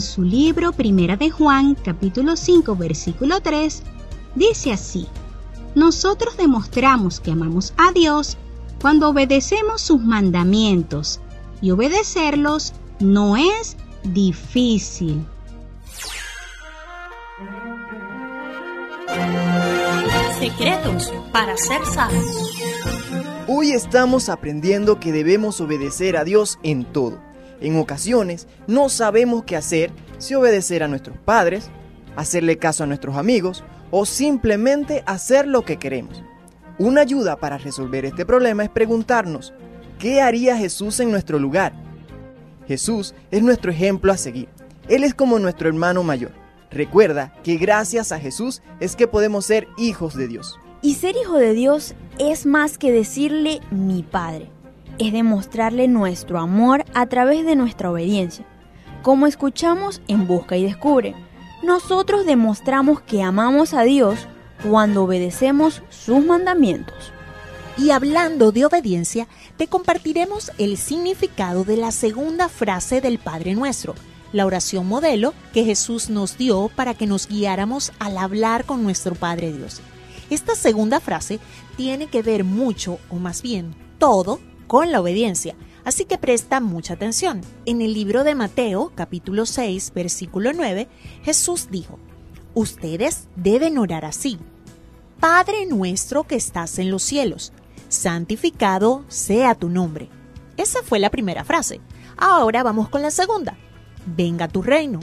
En 0.00 0.02
su 0.02 0.22
libro 0.22 0.72
Primera 0.72 1.18
de 1.18 1.28
Juan, 1.28 1.74
capítulo 1.74 2.34
5, 2.34 2.74
versículo 2.74 3.42
3, 3.42 3.82
dice 4.34 4.72
así: 4.72 5.06
Nosotros 5.74 6.38
demostramos 6.38 7.20
que 7.20 7.32
amamos 7.32 7.74
a 7.76 7.92
Dios 7.92 8.38
cuando 8.80 9.10
obedecemos 9.10 9.82
sus 9.82 10.00
mandamientos, 10.00 11.20
y 11.60 11.70
obedecerlos 11.70 12.72
no 12.98 13.36
es 13.36 13.76
difícil. 14.02 15.26
Secretos 20.38 21.12
para 21.30 21.58
ser 21.58 21.84
sabios. 21.84 22.24
Hoy 23.48 23.72
estamos 23.72 24.30
aprendiendo 24.30 24.98
que 24.98 25.12
debemos 25.12 25.60
obedecer 25.60 26.16
a 26.16 26.24
Dios 26.24 26.58
en 26.62 26.86
todo. 26.86 27.29
En 27.60 27.76
ocasiones 27.78 28.48
no 28.66 28.88
sabemos 28.88 29.44
qué 29.44 29.56
hacer 29.56 29.90
si 30.18 30.34
obedecer 30.34 30.82
a 30.82 30.88
nuestros 30.88 31.16
padres, 31.18 31.70
hacerle 32.16 32.58
caso 32.58 32.84
a 32.84 32.86
nuestros 32.86 33.16
amigos 33.16 33.64
o 33.90 34.06
simplemente 34.06 35.02
hacer 35.06 35.46
lo 35.46 35.64
que 35.64 35.76
queremos. 35.76 36.22
Una 36.78 37.02
ayuda 37.02 37.36
para 37.36 37.58
resolver 37.58 38.04
este 38.04 38.24
problema 38.24 38.64
es 38.64 38.70
preguntarnos, 38.70 39.52
¿qué 39.98 40.22
haría 40.22 40.56
Jesús 40.56 40.98
en 41.00 41.10
nuestro 41.10 41.38
lugar? 41.38 41.74
Jesús 42.66 43.14
es 43.30 43.42
nuestro 43.42 43.70
ejemplo 43.70 44.12
a 44.12 44.16
seguir. 44.16 44.48
Él 44.88 45.04
es 45.04 45.14
como 45.14 45.38
nuestro 45.38 45.68
hermano 45.68 46.02
mayor. 46.02 46.32
Recuerda 46.70 47.34
que 47.42 47.56
gracias 47.56 48.12
a 48.12 48.20
Jesús 48.20 48.62
es 48.78 48.96
que 48.96 49.08
podemos 49.08 49.44
ser 49.44 49.68
hijos 49.76 50.14
de 50.14 50.28
Dios. 50.28 50.58
Y 50.82 50.94
ser 50.94 51.16
hijo 51.16 51.36
de 51.36 51.52
Dios 51.52 51.94
es 52.18 52.46
más 52.46 52.78
que 52.78 52.92
decirle 52.92 53.60
mi 53.70 54.02
Padre, 54.02 54.50
es 55.00 55.12
demostrarle 55.14 55.88
nuestro 55.88 56.38
amor 56.38 56.84
a 56.92 57.06
través 57.06 57.46
de 57.46 57.56
nuestra 57.56 57.90
obediencia. 57.90 58.44
Como 59.02 59.26
escuchamos 59.26 60.02
en 60.08 60.26
Busca 60.26 60.58
y 60.58 60.62
Descubre, 60.62 61.14
nosotros 61.62 62.26
demostramos 62.26 63.00
que 63.00 63.22
amamos 63.22 63.72
a 63.72 63.82
Dios 63.82 64.28
cuando 64.68 65.04
obedecemos 65.04 65.82
sus 65.88 66.22
mandamientos. 66.22 67.12
Y 67.78 67.92
hablando 67.92 68.52
de 68.52 68.66
obediencia, 68.66 69.26
te 69.56 69.68
compartiremos 69.68 70.52
el 70.58 70.76
significado 70.76 71.64
de 71.64 71.78
la 71.78 71.92
segunda 71.92 72.50
frase 72.50 73.00
del 73.00 73.18
Padre 73.18 73.54
Nuestro, 73.54 73.94
la 74.34 74.44
oración 74.44 74.86
modelo 74.86 75.32
que 75.54 75.64
Jesús 75.64 76.10
nos 76.10 76.36
dio 76.36 76.70
para 76.76 76.92
que 76.92 77.06
nos 77.06 77.26
guiáramos 77.26 77.92
al 77.98 78.18
hablar 78.18 78.66
con 78.66 78.82
nuestro 78.82 79.14
Padre 79.14 79.50
Dios. 79.50 79.80
Esta 80.28 80.54
segunda 80.54 81.00
frase 81.00 81.40
tiene 81.78 82.06
que 82.06 82.20
ver 82.20 82.44
mucho, 82.44 82.98
o 83.08 83.16
más 83.16 83.40
bien 83.40 83.74
todo, 83.98 84.40
con 84.70 84.92
la 84.92 85.00
obediencia, 85.00 85.56
así 85.82 86.04
que 86.04 86.16
presta 86.16 86.60
mucha 86.60 86.94
atención. 86.94 87.40
En 87.66 87.82
el 87.82 87.92
libro 87.92 88.22
de 88.22 88.36
Mateo, 88.36 88.92
capítulo 88.94 89.44
6, 89.44 89.90
versículo 89.96 90.52
9, 90.52 90.86
Jesús 91.24 91.72
dijo, 91.72 91.98
Ustedes 92.54 93.26
deben 93.34 93.78
orar 93.78 94.04
así. 94.04 94.38
Padre 95.18 95.66
nuestro 95.66 96.22
que 96.22 96.36
estás 96.36 96.78
en 96.78 96.88
los 96.88 97.02
cielos, 97.02 97.52
santificado 97.88 99.04
sea 99.08 99.56
tu 99.56 99.68
nombre. 99.68 100.08
Esa 100.56 100.84
fue 100.84 101.00
la 101.00 101.10
primera 101.10 101.42
frase. 101.42 101.80
Ahora 102.16 102.62
vamos 102.62 102.88
con 102.88 103.02
la 103.02 103.10
segunda. 103.10 103.56
Venga 104.06 104.46
tu 104.46 104.62
reino. 104.62 105.00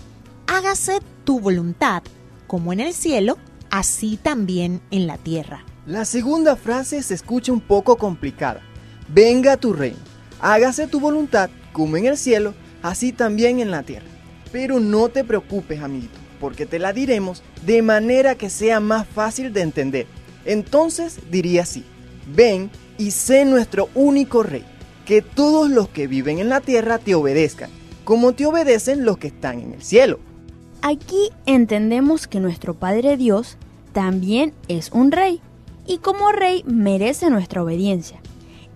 Hágase 0.47 1.01
tu 1.25 1.41
voluntad, 1.41 2.03
como 2.47 2.71
en 2.71 2.80
el 2.80 2.93
cielo, 2.93 3.38
así 3.69 4.15
también 4.15 4.80
en 4.91 5.08
la 5.08 5.17
tierra. 5.17 5.65
La 5.86 6.06
segunda 6.06 6.56
frase 6.56 7.03
se 7.03 7.15
escucha 7.15 7.51
un 7.51 7.60
poco 7.60 7.97
complicada. 7.97 8.62
Venga 9.10 9.56
tu 9.56 9.72
reino, 9.72 9.98
hágase 10.41 10.88
tu 10.88 11.00
voluntad 11.00 11.50
como 11.72 11.96
en 11.96 12.08
el 12.08 12.17
cielo, 12.17 12.54
así 12.82 13.13
también 13.13 13.60
en 13.60 13.72
la 13.72 13.84
tierra. 13.84 14.06
Pero 14.52 14.80
no 14.80 15.10
te 15.10 15.24
preocupes, 15.24 15.82
amiguito, 15.82 16.17
porque 16.39 16.65
te 16.65 16.78
la 16.78 16.91
diremos 16.91 17.41
de 17.65 17.82
manera 17.82 18.36
que 18.36 18.50
sea 18.50 18.80
más 18.80 19.08
fácil 19.08 19.54
de 19.54 19.62
entender. 19.62 20.08
Entonces 20.43 21.20
diría 21.32 21.63
así, 21.63 21.86
ven 22.36 22.70
y 22.98 23.12
sé 23.12 23.46
nuestro 23.46 23.89
único 23.96 24.43
rey, 24.43 24.65
que 25.06 25.22
todos 25.22 25.70
los 25.70 25.88
que 25.88 26.08
viven 26.08 26.39
en 26.39 26.50
la 26.50 26.60
tierra 26.60 26.98
te 26.98 27.15
obedezcan, 27.15 27.70
como 28.04 28.34
te 28.34 28.46
obedecen 28.46 29.06
los 29.06 29.17
que 29.17 29.28
están 29.28 29.62
en 29.62 29.74
el 29.74 29.84
cielo. 29.84 30.20
Aquí 30.82 31.30
entendemos 31.46 32.28
que 32.28 32.39
nuestro 32.39 32.74
Padre 32.74 33.15
Dios 33.15 33.58
también 33.93 34.54
es 34.67 34.91
un 34.91 35.12
rey 35.12 35.41
y 35.86 36.00
como 36.00 36.32
rey 36.32 36.63
merece 36.65 37.30
nuestra 37.30 37.63
obediencia. 37.63 38.22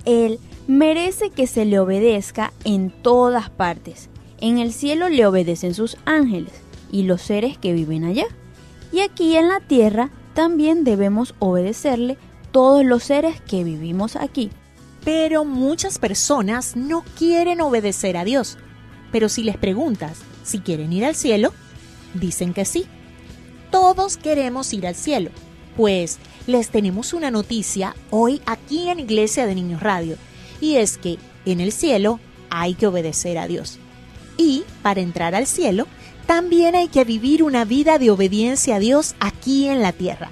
Él 0.05 0.39
merece 0.67 1.29
que 1.29 1.47
se 1.47 1.65
le 1.65 1.79
obedezca 1.79 2.53
en 2.63 2.89
todas 2.89 3.49
partes. 3.49 4.09
En 4.39 4.57
el 4.57 4.73
cielo 4.73 5.09
le 5.09 5.25
obedecen 5.25 5.73
sus 5.73 5.97
ángeles 6.05 6.53
y 6.91 7.03
los 7.03 7.21
seres 7.21 7.57
que 7.57 7.73
viven 7.73 8.03
allá. 8.03 8.25
Y 8.91 9.01
aquí 9.01 9.37
en 9.37 9.47
la 9.47 9.59
tierra 9.59 10.11
también 10.33 10.83
debemos 10.83 11.35
obedecerle 11.39 12.17
todos 12.51 12.83
los 12.83 13.03
seres 13.03 13.39
que 13.41 13.63
vivimos 13.63 14.15
aquí. 14.15 14.49
Pero 15.03 15.45
muchas 15.45 15.99
personas 15.99 16.75
no 16.75 17.03
quieren 17.17 17.61
obedecer 17.61 18.17
a 18.17 18.23
Dios. 18.23 18.57
Pero 19.11 19.29
si 19.29 19.43
les 19.43 19.57
preguntas 19.57 20.19
si 20.43 20.59
quieren 20.59 20.91
ir 20.93 21.05
al 21.05 21.15
cielo, 21.15 21.53
dicen 22.13 22.53
que 22.53 22.65
sí. 22.65 22.85
Todos 23.71 24.17
queremos 24.17 24.73
ir 24.73 24.87
al 24.87 24.95
cielo. 24.95 25.31
Pues 25.77 26.19
les 26.47 26.69
tenemos 26.69 27.13
una 27.13 27.31
noticia 27.31 27.95
hoy 28.09 28.41
aquí 28.45 28.89
en 28.89 28.99
Iglesia 28.99 29.45
de 29.45 29.55
Niños 29.55 29.81
Radio. 29.81 30.17
Y 30.59 30.75
es 30.75 30.97
que 30.97 31.17
en 31.45 31.59
el 31.59 31.71
cielo 31.71 32.19
hay 32.49 32.73
que 32.73 32.87
obedecer 32.87 33.37
a 33.37 33.47
Dios. 33.47 33.79
Y 34.37 34.63
para 34.81 35.01
entrar 35.01 35.35
al 35.35 35.47
cielo, 35.47 35.87
también 36.25 36.75
hay 36.75 36.87
que 36.87 37.03
vivir 37.03 37.43
una 37.43 37.65
vida 37.65 37.99
de 37.99 38.09
obediencia 38.09 38.75
a 38.75 38.79
Dios 38.79 39.15
aquí 39.19 39.67
en 39.67 39.81
la 39.81 39.91
tierra. 39.91 40.29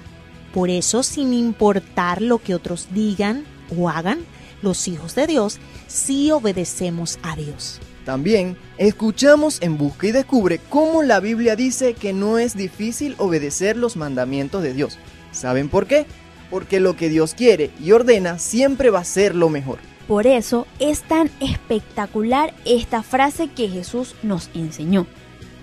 Por 0.54 0.70
eso, 0.70 1.02
sin 1.02 1.32
importar 1.32 2.22
lo 2.22 2.38
que 2.38 2.54
otros 2.54 2.88
digan 2.92 3.44
o 3.76 3.88
hagan, 3.88 4.20
los 4.62 4.88
hijos 4.88 5.14
de 5.14 5.26
Dios 5.26 5.58
sí 5.86 6.30
obedecemos 6.30 7.18
a 7.22 7.36
Dios. 7.36 7.80
También 8.04 8.56
escuchamos 8.78 9.58
en 9.60 9.78
Busca 9.78 10.08
y 10.08 10.12
Descubre 10.12 10.60
cómo 10.68 11.02
la 11.02 11.20
Biblia 11.20 11.54
dice 11.54 11.94
que 11.94 12.12
no 12.12 12.38
es 12.38 12.56
difícil 12.56 13.14
obedecer 13.18 13.76
los 13.76 13.96
mandamientos 13.96 14.62
de 14.62 14.72
Dios. 14.72 14.98
¿Saben 15.32 15.68
por 15.68 15.86
qué? 15.86 16.06
Porque 16.50 16.80
lo 16.80 16.96
que 16.96 17.08
Dios 17.08 17.34
quiere 17.34 17.70
y 17.80 17.92
ordena 17.92 18.38
siempre 18.38 18.90
va 18.90 19.00
a 19.00 19.04
ser 19.04 19.34
lo 19.34 19.48
mejor. 19.48 19.78
Por 20.08 20.26
eso 20.26 20.66
es 20.80 21.02
tan 21.02 21.30
espectacular 21.38 22.52
esta 22.64 23.02
frase 23.02 23.48
que 23.48 23.68
Jesús 23.68 24.16
nos 24.24 24.50
enseñó. 24.54 25.06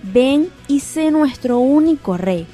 Ven 0.03 0.49
y 0.69 0.80
sé 0.80 1.12
nuestro 1.12 1.60
único 1.60 2.15
rey, 2.15 2.47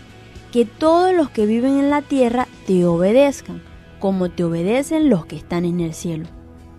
que 0.51 0.65
todos 0.65 1.13
los 1.13 1.29
que 1.29 1.45
viven 1.45 1.77
en 1.77 1.91
la 1.91 2.01
tierra 2.01 2.47
te 2.65 2.85
obedezcan, 2.85 3.61
como 3.99 4.31
te 4.31 4.43
obedecen 4.43 5.09
los 5.09 5.27
que 5.27 5.35
están 5.35 5.65
en 5.65 5.81
el 5.81 5.93
cielo. 5.93 6.25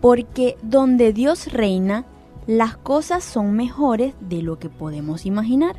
Porque 0.01 0.57
donde 0.63 1.13
Dios 1.13 1.53
reina, 1.53 2.05
las 2.47 2.77
cosas 2.77 3.23
son 3.23 3.53
mejores 3.55 4.15
de 4.21 4.43
lo 4.43 4.59
que 4.59 4.69
podemos 4.69 5.27
imaginar, 5.27 5.77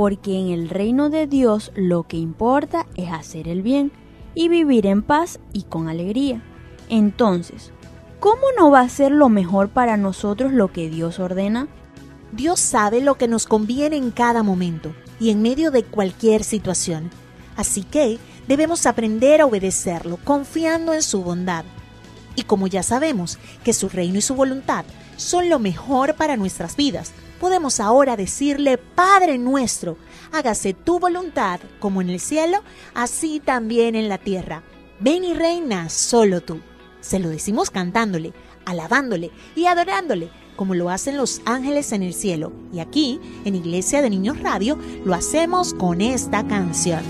porque 0.00 0.38
en 0.38 0.48
el 0.48 0.70
reino 0.70 1.10
de 1.10 1.26
Dios 1.26 1.72
lo 1.74 2.04
que 2.04 2.16
importa 2.16 2.86
es 2.96 3.12
hacer 3.12 3.48
el 3.48 3.60
bien 3.60 3.92
y 4.34 4.48
vivir 4.48 4.86
en 4.86 5.02
paz 5.02 5.40
y 5.52 5.64
con 5.64 5.90
alegría. 5.90 6.40
Entonces, 6.88 7.70
¿cómo 8.18 8.40
no 8.58 8.70
va 8.70 8.80
a 8.80 8.88
ser 8.88 9.12
lo 9.12 9.28
mejor 9.28 9.68
para 9.68 9.98
nosotros 9.98 10.54
lo 10.54 10.72
que 10.72 10.88
Dios 10.88 11.18
ordena? 11.18 11.68
Dios 12.32 12.60
sabe 12.60 13.02
lo 13.02 13.16
que 13.16 13.28
nos 13.28 13.44
conviene 13.44 13.98
en 13.98 14.10
cada 14.10 14.42
momento 14.42 14.94
y 15.20 15.28
en 15.28 15.42
medio 15.42 15.70
de 15.70 15.82
cualquier 15.82 16.44
situación. 16.44 17.10
Así 17.54 17.82
que 17.82 18.18
debemos 18.48 18.86
aprender 18.86 19.42
a 19.42 19.46
obedecerlo 19.46 20.16
confiando 20.24 20.94
en 20.94 21.02
su 21.02 21.22
bondad. 21.22 21.66
Y 22.36 22.44
como 22.44 22.68
ya 22.68 22.82
sabemos 22.82 23.38
que 23.62 23.74
su 23.74 23.90
reino 23.90 24.16
y 24.16 24.22
su 24.22 24.34
voluntad 24.34 24.86
son 25.18 25.50
lo 25.50 25.58
mejor 25.58 26.14
para 26.14 26.38
nuestras 26.38 26.74
vidas. 26.74 27.12
Podemos 27.40 27.80
ahora 27.80 28.18
decirle, 28.18 28.76
Padre 28.76 29.38
nuestro, 29.38 29.96
hágase 30.30 30.74
tu 30.74 31.00
voluntad 31.00 31.58
como 31.78 32.02
en 32.02 32.10
el 32.10 32.20
cielo, 32.20 32.58
así 32.92 33.40
también 33.40 33.94
en 33.94 34.10
la 34.10 34.18
tierra. 34.18 34.62
Ven 35.00 35.24
y 35.24 35.32
reina 35.32 35.88
solo 35.88 36.42
tú. 36.42 36.60
Se 37.00 37.18
lo 37.18 37.30
decimos 37.30 37.70
cantándole, 37.70 38.34
alabándole 38.66 39.30
y 39.56 39.64
adorándole, 39.64 40.28
como 40.54 40.74
lo 40.74 40.90
hacen 40.90 41.16
los 41.16 41.40
ángeles 41.46 41.92
en 41.92 42.02
el 42.02 42.12
cielo. 42.12 42.52
Y 42.74 42.80
aquí, 42.80 43.18
en 43.46 43.54
Iglesia 43.54 44.02
de 44.02 44.10
Niños 44.10 44.38
Radio, 44.40 44.78
lo 45.06 45.14
hacemos 45.14 45.72
con 45.72 46.02
esta 46.02 46.46
canción. 46.46 47.00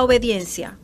La 0.00 0.04
obediencia? 0.04 0.78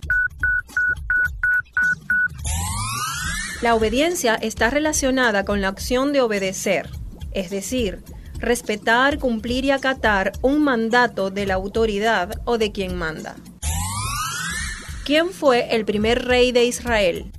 La 3.63 3.75
obediencia 3.75 4.35
está 4.35 4.69
relacionada 4.69 5.47
con 5.47 5.63
la 5.63 5.69
acción 5.69 6.13
de 6.13 6.21
obedecer, 6.21 6.91
es 7.33 7.49
decir, 7.49 8.03
respetar, 8.41 9.19
cumplir 9.19 9.65
y 9.65 9.71
acatar 9.71 10.33
un 10.43 10.63
mandato 10.63 11.31
de 11.31 11.47
la 11.47 11.55
autoridad 11.55 12.43
o 12.45 12.59
de 12.59 12.73
quien 12.73 12.95
manda. 12.95 13.37
¿Quién 15.07 15.31
fue 15.31 15.75
el 15.75 15.87
primer 15.87 16.27
rey 16.27 16.53
de 16.53 16.65
Israel? 16.65 17.33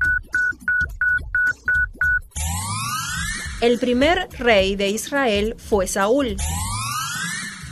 El 3.61 3.77
primer 3.77 4.29
rey 4.39 4.75
de 4.75 4.89
Israel 4.89 5.55
fue 5.59 5.85
Saúl. 5.85 6.37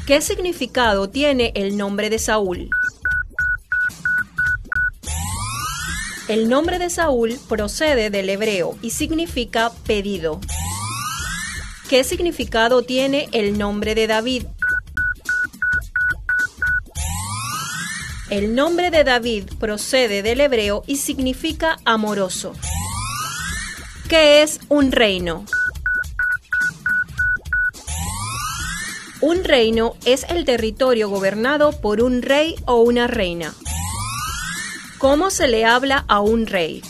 ¿Qué 0.05 0.21
significado 0.21 1.09
tiene 1.09 1.53
el 1.55 1.75
nombre 1.75 2.11
de 2.11 2.19
Saúl? 2.19 2.69
El 6.27 6.49
nombre 6.49 6.79
de 6.79 6.89
Saúl 6.89 7.39
procede 7.47 8.09
del 8.09 8.29
hebreo 8.29 8.75
y 8.81 8.89
significa 8.89 9.71
pedido. 9.85 10.41
¿Qué 11.87 12.03
significado 12.03 12.81
tiene 12.81 13.29
el 13.31 13.59
nombre 13.59 13.93
de 13.93 14.07
David? 14.07 14.45
El 18.31 18.55
nombre 18.55 18.89
de 18.89 19.03
David 19.03 19.43
procede 19.59 20.23
del 20.23 20.41
hebreo 20.41 20.83
y 20.87 20.95
significa 20.95 21.77
amoroso. 21.85 22.53
¿Qué 24.09 24.41
es 24.41 24.59
un 24.67 24.91
reino? 24.91 25.45
Un 29.21 29.43
reino 29.43 29.93
es 30.05 30.25
el 30.29 30.43
territorio 30.43 31.07
gobernado 31.07 31.71
por 31.71 32.01
un 32.01 32.23
rey 32.23 32.55
o 32.65 32.77
una 32.77 33.05
reina. 33.05 33.53
¿Cómo 35.07 35.29
se 35.29 35.47
le 35.47 35.65
habla 35.65 36.03
a 36.07 36.19
un 36.19 36.47
rey? 36.47 36.81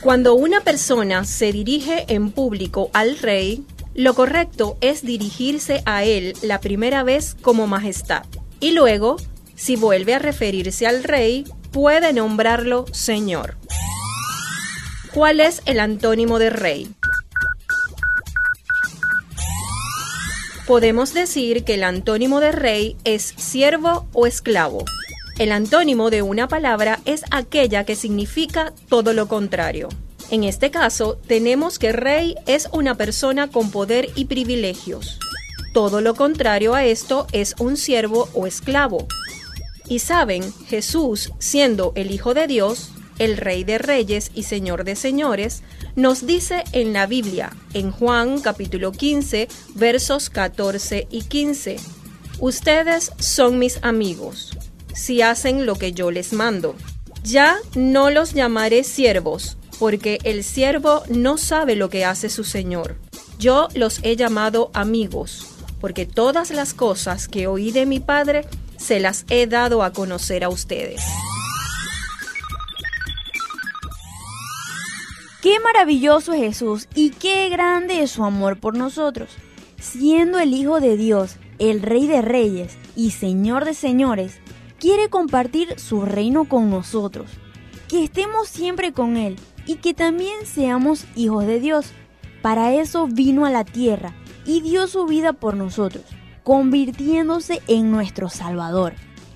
Cuando 0.00 0.34
una 0.34 0.60
persona 0.60 1.22
se 1.22 1.52
dirige 1.52 2.04
en 2.12 2.32
público 2.32 2.90
al 2.94 3.16
rey, 3.18 3.64
lo 3.94 4.14
correcto 4.14 4.76
es 4.80 5.02
dirigirse 5.02 5.84
a 5.86 6.02
él 6.02 6.34
la 6.42 6.60
primera 6.60 7.04
vez 7.04 7.36
como 7.42 7.68
majestad 7.68 8.24
y 8.58 8.72
luego, 8.72 9.18
si 9.54 9.76
vuelve 9.76 10.14
a 10.14 10.18
referirse 10.18 10.88
al 10.88 11.04
rey, 11.04 11.44
puede 11.70 12.12
nombrarlo 12.12 12.86
señor. 12.90 13.56
¿Cuál 15.12 15.38
es 15.38 15.62
el 15.64 15.78
antónimo 15.78 16.40
de 16.40 16.50
rey? 16.50 16.92
Podemos 20.66 21.12
decir 21.12 21.62
que 21.64 21.74
el 21.74 21.84
antónimo 21.84 22.40
de 22.40 22.50
rey 22.50 22.96
es 23.04 23.34
siervo 23.36 24.06
o 24.14 24.26
esclavo. 24.26 24.84
El 25.38 25.52
antónimo 25.52 26.08
de 26.08 26.22
una 26.22 26.48
palabra 26.48 27.00
es 27.04 27.22
aquella 27.30 27.84
que 27.84 27.96
significa 27.96 28.72
todo 28.88 29.12
lo 29.12 29.28
contrario. 29.28 29.90
En 30.30 30.42
este 30.42 30.70
caso, 30.70 31.18
tenemos 31.26 31.78
que 31.78 31.92
rey 31.92 32.34
es 32.46 32.68
una 32.72 32.94
persona 32.94 33.50
con 33.50 33.70
poder 33.70 34.08
y 34.14 34.24
privilegios. 34.24 35.18
Todo 35.74 36.00
lo 36.00 36.14
contrario 36.14 36.72
a 36.72 36.86
esto 36.86 37.26
es 37.32 37.54
un 37.58 37.76
siervo 37.76 38.30
o 38.32 38.46
esclavo. 38.46 39.06
Y 39.86 39.98
saben, 39.98 40.50
Jesús, 40.66 41.32
siendo 41.40 41.92
el 41.94 42.10
Hijo 42.10 42.32
de 42.32 42.46
Dios, 42.46 42.90
el 43.18 43.36
Rey 43.36 43.64
de 43.64 43.78
Reyes 43.78 44.30
y 44.34 44.44
Señor 44.44 44.84
de 44.84 44.96
Señores, 44.96 45.62
nos 45.96 46.26
dice 46.26 46.64
en 46.72 46.92
la 46.92 47.06
Biblia, 47.06 47.52
en 47.72 47.90
Juan 47.90 48.40
capítulo 48.40 48.92
15, 48.92 49.48
versos 49.74 50.30
14 50.30 51.06
y 51.10 51.22
15, 51.22 51.76
Ustedes 52.40 53.12
son 53.18 53.58
mis 53.58 53.78
amigos 53.82 54.56
si 54.92 55.22
hacen 55.22 55.66
lo 55.66 55.76
que 55.76 55.92
yo 55.92 56.10
les 56.10 56.32
mando. 56.32 56.74
Ya 57.22 57.56
no 57.74 58.10
los 58.10 58.34
llamaré 58.34 58.84
siervos, 58.84 59.56
porque 59.78 60.18
el 60.24 60.44
siervo 60.44 61.02
no 61.08 61.38
sabe 61.38 61.76
lo 61.76 61.88
que 61.88 62.04
hace 62.04 62.28
su 62.28 62.44
Señor. 62.44 62.96
Yo 63.38 63.68
los 63.74 64.00
he 64.02 64.16
llamado 64.16 64.70
amigos, 64.74 65.46
porque 65.80 66.06
todas 66.06 66.50
las 66.50 66.74
cosas 66.74 67.28
que 67.28 67.46
oí 67.46 67.70
de 67.70 67.86
mi 67.86 68.00
Padre 68.00 68.46
se 68.76 69.00
las 69.00 69.24
he 69.30 69.46
dado 69.46 69.82
a 69.82 69.92
conocer 69.92 70.44
a 70.44 70.48
ustedes. 70.48 71.02
Qué 75.44 75.60
maravilloso 75.60 76.32
es 76.32 76.40
Jesús 76.40 76.88
y 76.94 77.10
qué 77.10 77.50
grande 77.50 78.02
es 78.02 78.12
su 78.12 78.24
amor 78.24 78.58
por 78.58 78.78
nosotros. 78.78 79.28
Siendo 79.78 80.38
el 80.38 80.54
Hijo 80.54 80.80
de 80.80 80.96
Dios, 80.96 81.36
el 81.58 81.82
Rey 81.82 82.06
de 82.06 82.22
Reyes 82.22 82.78
y 82.96 83.10
Señor 83.10 83.66
de 83.66 83.74
Señores, 83.74 84.38
quiere 84.80 85.10
compartir 85.10 85.78
su 85.78 86.00
reino 86.00 86.46
con 86.46 86.70
nosotros, 86.70 87.30
que 87.88 88.04
estemos 88.04 88.48
siempre 88.48 88.94
con 88.94 89.18
Él 89.18 89.36
y 89.66 89.74
que 89.74 89.92
también 89.92 90.46
seamos 90.46 91.04
hijos 91.14 91.46
de 91.46 91.60
Dios. 91.60 91.92
Para 92.40 92.72
eso 92.72 93.06
vino 93.06 93.44
a 93.44 93.50
la 93.50 93.64
tierra 93.64 94.14
y 94.46 94.62
dio 94.62 94.86
su 94.86 95.04
vida 95.04 95.34
por 95.34 95.56
nosotros, 95.56 96.06
convirtiéndose 96.42 97.60
en 97.68 97.90
nuestro 97.90 98.30
Salvador. 98.30 98.94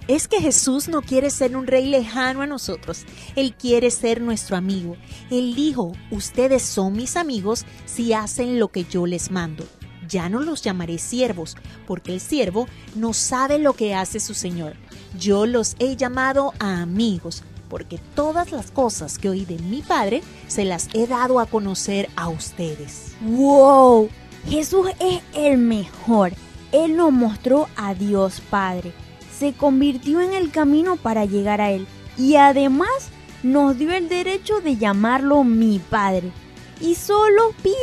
Es 0.08 0.26
que 0.26 0.40
Jesús 0.40 0.88
no 0.88 1.02
quiere 1.02 1.30
ser 1.30 1.56
un 1.56 1.66
rey 1.66 1.86
lejano 1.86 2.42
a 2.42 2.46
nosotros, 2.46 3.04
Él 3.36 3.54
quiere 3.54 3.90
ser 3.90 4.20
nuestro 4.20 4.56
amigo. 4.56 4.96
Él 5.30 5.54
dijo, 5.54 5.92
ustedes 6.10 6.62
son 6.62 6.94
mis 6.94 7.16
amigos 7.16 7.66
si 7.84 8.12
hacen 8.14 8.58
lo 8.58 8.68
que 8.68 8.84
yo 8.84 9.06
les 9.06 9.30
mando 9.30 9.64
ya 10.08 10.28
no 10.28 10.40
los 10.40 10.62
llamaré 10.62 10.98
siervos, 10.98 11.56
porque 11.86 12.14
el 12.14 12.20
siervo 12.20 12.66
no 12.96 13.12
sabe 13.12 13.58
lo 13.58 13.74
que 13.74 13.94
hace 13.94 14.20
su 14.20 14.34
Señor. 14.34 14.74
Yo 15.18 15.46
los 15.46 15.76
he 15.78 15.96
llamado 15.96 16.54
a 16.58 16.80
amigos, 16.80 17.42
porque 17.68 18.00
todas 18.14 18.50
las 18.50 18.70
cosas 18.70 19.18
que 19.18 19.28
oí 19.28 19.44
de 19.44 19.58
mi 19.58 19.82
Padre 19.82 20.22
se 20.48 20.64
las 20.64 20.88
he 20.94 21.06
dado 21.06 21.38
a 21.38 21.46
conocer 21.46 22.08
a 22.16 22.28
ustedes. 22.28 23.12
¡Wow! 23.20 24.08
Jesús 24.48 24.88
es 24.98 25.20
el 25.34 25.58
mejor. 25.58 26.32
Él 26.72 26.96
nos 26.96 27.12
mostró 27.12 27.68
a 27.76 27.94
Dios 27.94 28.40
Padre. 28.50 28.92
Se 29.38 29.52
convirtió 29.52 30.20
en 30.20 30.32
el 30.32 30.50
camino 30.50 30.96
para 30.96 31.24
llegar 31.24 31.60
a 31.60 31.70
Él. 31.70 31.86
Y 32.16 32.36
además 32.36 33.10
nos 33.42 33.78
dio 33.78 33.92
el 33.92 34.08
derecho 34.08 34.60
de 34.60 34.76
llamarlo 34.76 35.44
mi 35.44 35.78
Padre. 35.78 36.32
Y 36.80 36.96
solo 36.96 37.54
pide 37.62 37.74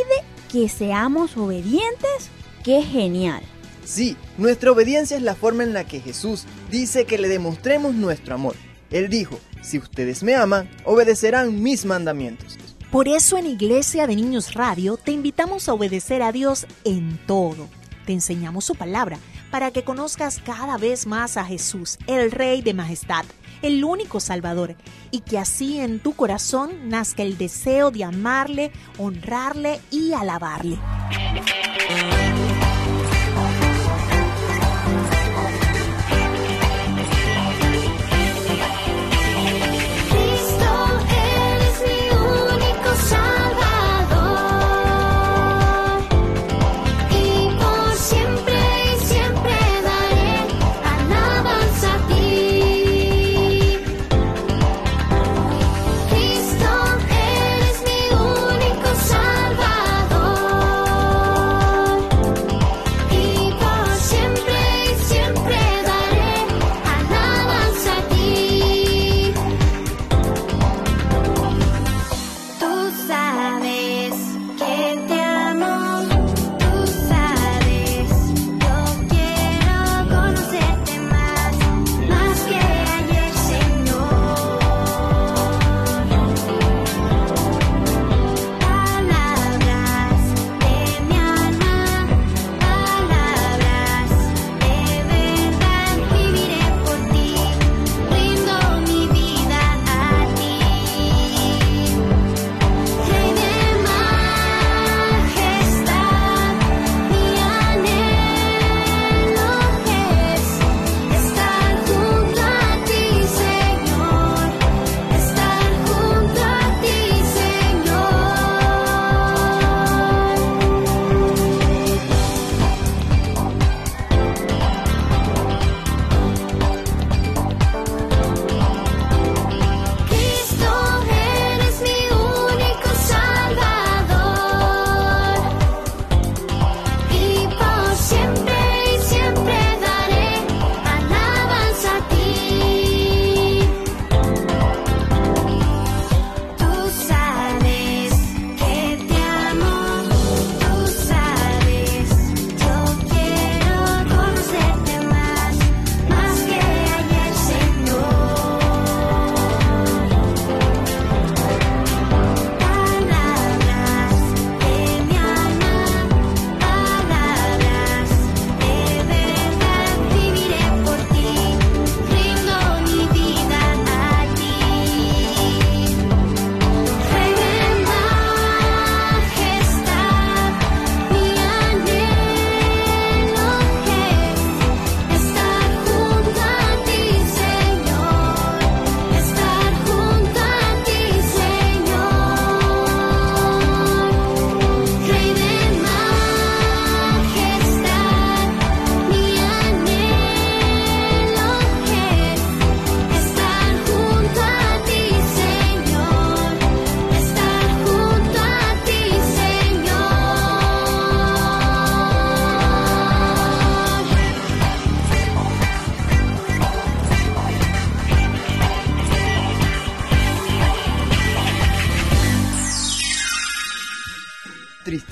que 0.51 0.67
seamos 0.67 1.37
obedientes, 1.37 2.29
qué 2.63 2.81
genial. 2.81 3.41
Sí, 3.85 4.17
nuestra 4.37 4.71
obediencia 4.71 5.15
es 5.15 5.23
la 5.23 5.35
forma 5.35 5.63
en 5.63 5.73
la 5.73 5.85
que 5.85 6.01
Jesús 6.01 6.45
dice 6.71 7.05
que 7.05 7.17
le 7.17 7.29
demostremos 7.29 7.93
nuestro 7.93 8.35
amor. 8.35 8.55
Él 8.89 9.09
dijo, 9.09 9.39
si 9.61 9.77
ustedes 9.77 10.23
me 10.23 10.35
aman, 10.35 10.69
obedecerán 10.83 11.61
mis 11.61 11.85
mandamientos. 11.85 12.57
Por 12.91 13.07
eso 13.07 13.37
en 13.37 13.47
Iglesia 13.47 14.07
de 14.07 14.15
Niños 14.15 14.53
Radio 14.53 14.97
te 14.97 15.11
invitamos 15.11 15.69
a 15.69 15.73
obedecer 15.73 16.21
a 16.21 16.31
Dios 16.31 16.65
en 16.83 17.19
todo. 17.27 17.67
Te 18.05 18.13
enseñamos 18.13 18.65
su 18.65 18.75
palabra 18.75 19.19
para 19.55 19.71
que 19.71 19.85
conozcas 19.85 20.41
cada 20.43 20.77
vez 20.77 21.07
más 21.07 21.37
a 21.37 21.45
Jesús, 21.45 21.97
el 22.07 22.29
Rey 22.29 22.61
de 22.61 22.73
Majestad 22.73 23.23
el 23.61 23.85
único 23.85 24.19
Salvador, 24.19 24.75
y 25.11 25.21
que 25.21 25.39
así 25.39 25.79
en 25.79 25.99
tu 25.99 26.13
corazón 26.13 26.89
nazca 26.89 27.23
el 27.23 27.37
deseo 27.37 27.89
de 27.89 28.03
amarle, 28.03 28.73
honrarle 28.97 29.79
y 29.91 30.11
alabarle. 30.11 30.77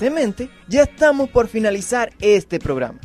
Tristemente, 0.04 0.50
ya 0.68 0.82
estamos 0.82 1.30
por 1.30 1.48
finalizar 1.48 2.12
este 2.20 2.58
programa. 2.58 2.98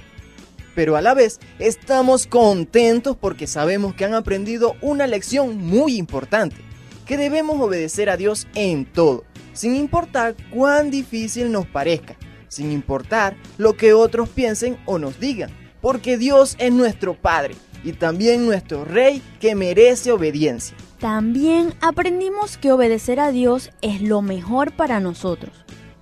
Pero 0.76 0.98
a 0.98 1.02
la 1.02 1.14
vez 1.14 1.40
estamos 1.58 2.28
contentos 2.28 3.16
porque 3.16 3.48
sabemos 3.48 3.96
que 3.96 4.04
han 4.04 4.14
aprendido 4.14 4.76
una 4.82 5.08
lección 5.08 5.58
muy 5.58 5.96
importante, 5.96 6.58
que 7.06 7.16
debemos 7.16 7.62
obedecer 7.62 8.10
a 8.10 8.18
Dios 8.18 8.48
en 8.54 8.86
todo, 8.86 9.24
sin 9.54 9.76
importar 9.76 10.36
cuán 10.52 10.92
difícil 10.92 11.54
nos 11.54 11.66
parezca, 11.66 12.18
sin 12.50 12.70
importar 12.70 13.38
lo 13.58 13.78
que 13.78 13.94
otros 13.94 14.28
piensen 14.28 14.78
o 14.86 15.00
nos 15.00 15.22
digan, 15.22 15.52
porque 15.80 16.18
Dios 16.18 16.58
es 16.60 16.74
nuestro 16.74 17.14
Padre 17.14 17.56
y 17.82 17.94
también 17.94 18.46
nuestro 18.46 18.84
Rey 18.84 19.22
que 19.40 19.56
merece 19.56 20.12
obediencia. 20.12 20.76
También 21.00 21.74
aprendimos 21.80 22.58
que 22.58 22.74
obedecer 22.74 23.22
a 23.22 23.32
Dios 23.32 23.72
es 23.82 24.02
lo 24.02 24.22
mejor 24.22 24.74
para 24.74 25.00
nosotros, 25.00 25.54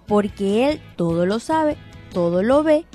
porque 0.07 0.69
Él 0.69 0.81
todo 0.95 1.25
lo 1.25 1.39
sabe, 1.39 1.77
todo 2.13 2.43
lo 2.43 2.63
ve 2.63 2.85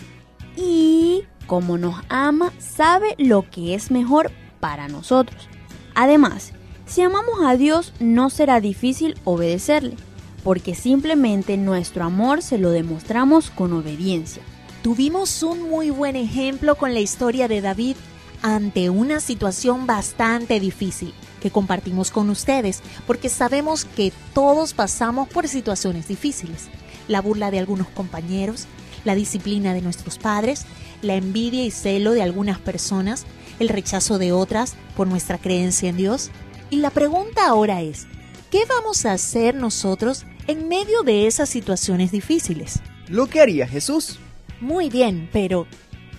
y 0.57 1.25
como 1.47 1.79
nos 1.79 1.97
ama, 2.09 2.53
sabe 2.59 3.15
lo 3.19 3.49
que 3.51 3.75
es 3.75 3.91
mejor 3.91 4.31
para 4.61 4.89
nosotros. 4.89 5.49
Además, 5.95 6.53
si 6.87 7.03
amamos 7.03 7.41
a 7.45 7.57
Dios 7.57 7.93
no 8.01 8.31
será 8.31 8.61
difícil 8.61 9.17
obedecerle, 9.25 9.97
porque 10.45 10.75
simplemente 10.75 11.57
nuestro 11.57 12.05
amor 12.05 12.43
se 12.43 12.59
lo 12.59 12.71
demostramos 12.71 13.51
con 13.51 13.73
obediencia. 13.73 14.43
Tuvimos 14.83 15.43
un 15.43 15.69
muy 15.71 15.91
buen 15.91 16.17
ejemplo 16.17 16.75
con 16.75 16.93
la 16.93 17.01
historia 17.01 17.49
de 17.49 17.61
David 17.61 17.97
ante 18.43 18.91
una 18.91 19.21
situación 19.21 19.87
bastante 19.87 20.59
difícil 20.59 21.15
que 21.41 21.51
compartimos 21.51 22.11
con 22.11 22.31
ustedes, 22.31 22.83
porque 23.07 23.29
sabemos 23.29 23.85
que 23.85 24.13
todos 24.35 24.75
pasamos 24.75 25.29
por 25.29 25.49
situaciones 25.49 26.09
difíciles. 26.09 26.69
La 27.09 27.21
burla 27.21 27.51
de 27.51 27.59
algunos 27.59 27.89
compañeros, 27.89 28.67
la 29.05 29.15
disciplina 29.15 29.75
de 29.75 29.83
nuestros 29.83 30.19
padres, 30.19 30.67
la 31.03 31.15
envidia 31.15 31.65
y 31.65 31.71
celo 31.71 32.13
de 32.13 32.23
algunas 32.23 32.59
personas, 32.59 33.25
el 33.59 33.69
rechazo 33.69 34.19
de 34.19 34.33
otras 34.33 34.75
por 34.97 35.07
nuestra 35.07 35.39
creencia 35.39 35.89
en 35.89 35.97
Dios. 35.97 36.31
Y 36.71 36.77
la 36.77 36.91
pregunta 36.91 37.47
ahora 37.47 37.83
es, 37.83 38.07
¿qué 38.51 38.65
vamos 38.67 39.05
a 39.05 39.13
hacer 39.13 39.55
nosotros 39.55 40.25
en 40.47 40.69
medio 40.69 41.03
de 41.03 41.27
esas 41.27 41.49
situaciones 41.49 42.13
difíciles? 42.13 42.81
Lo 43.09 43.27
que 43.27 43.41
haría 43.41 43.67
Jesús. 43.67 44.19
Muy 44.61 44.89
bien, 44.89 45.29
pero 45.33 45.67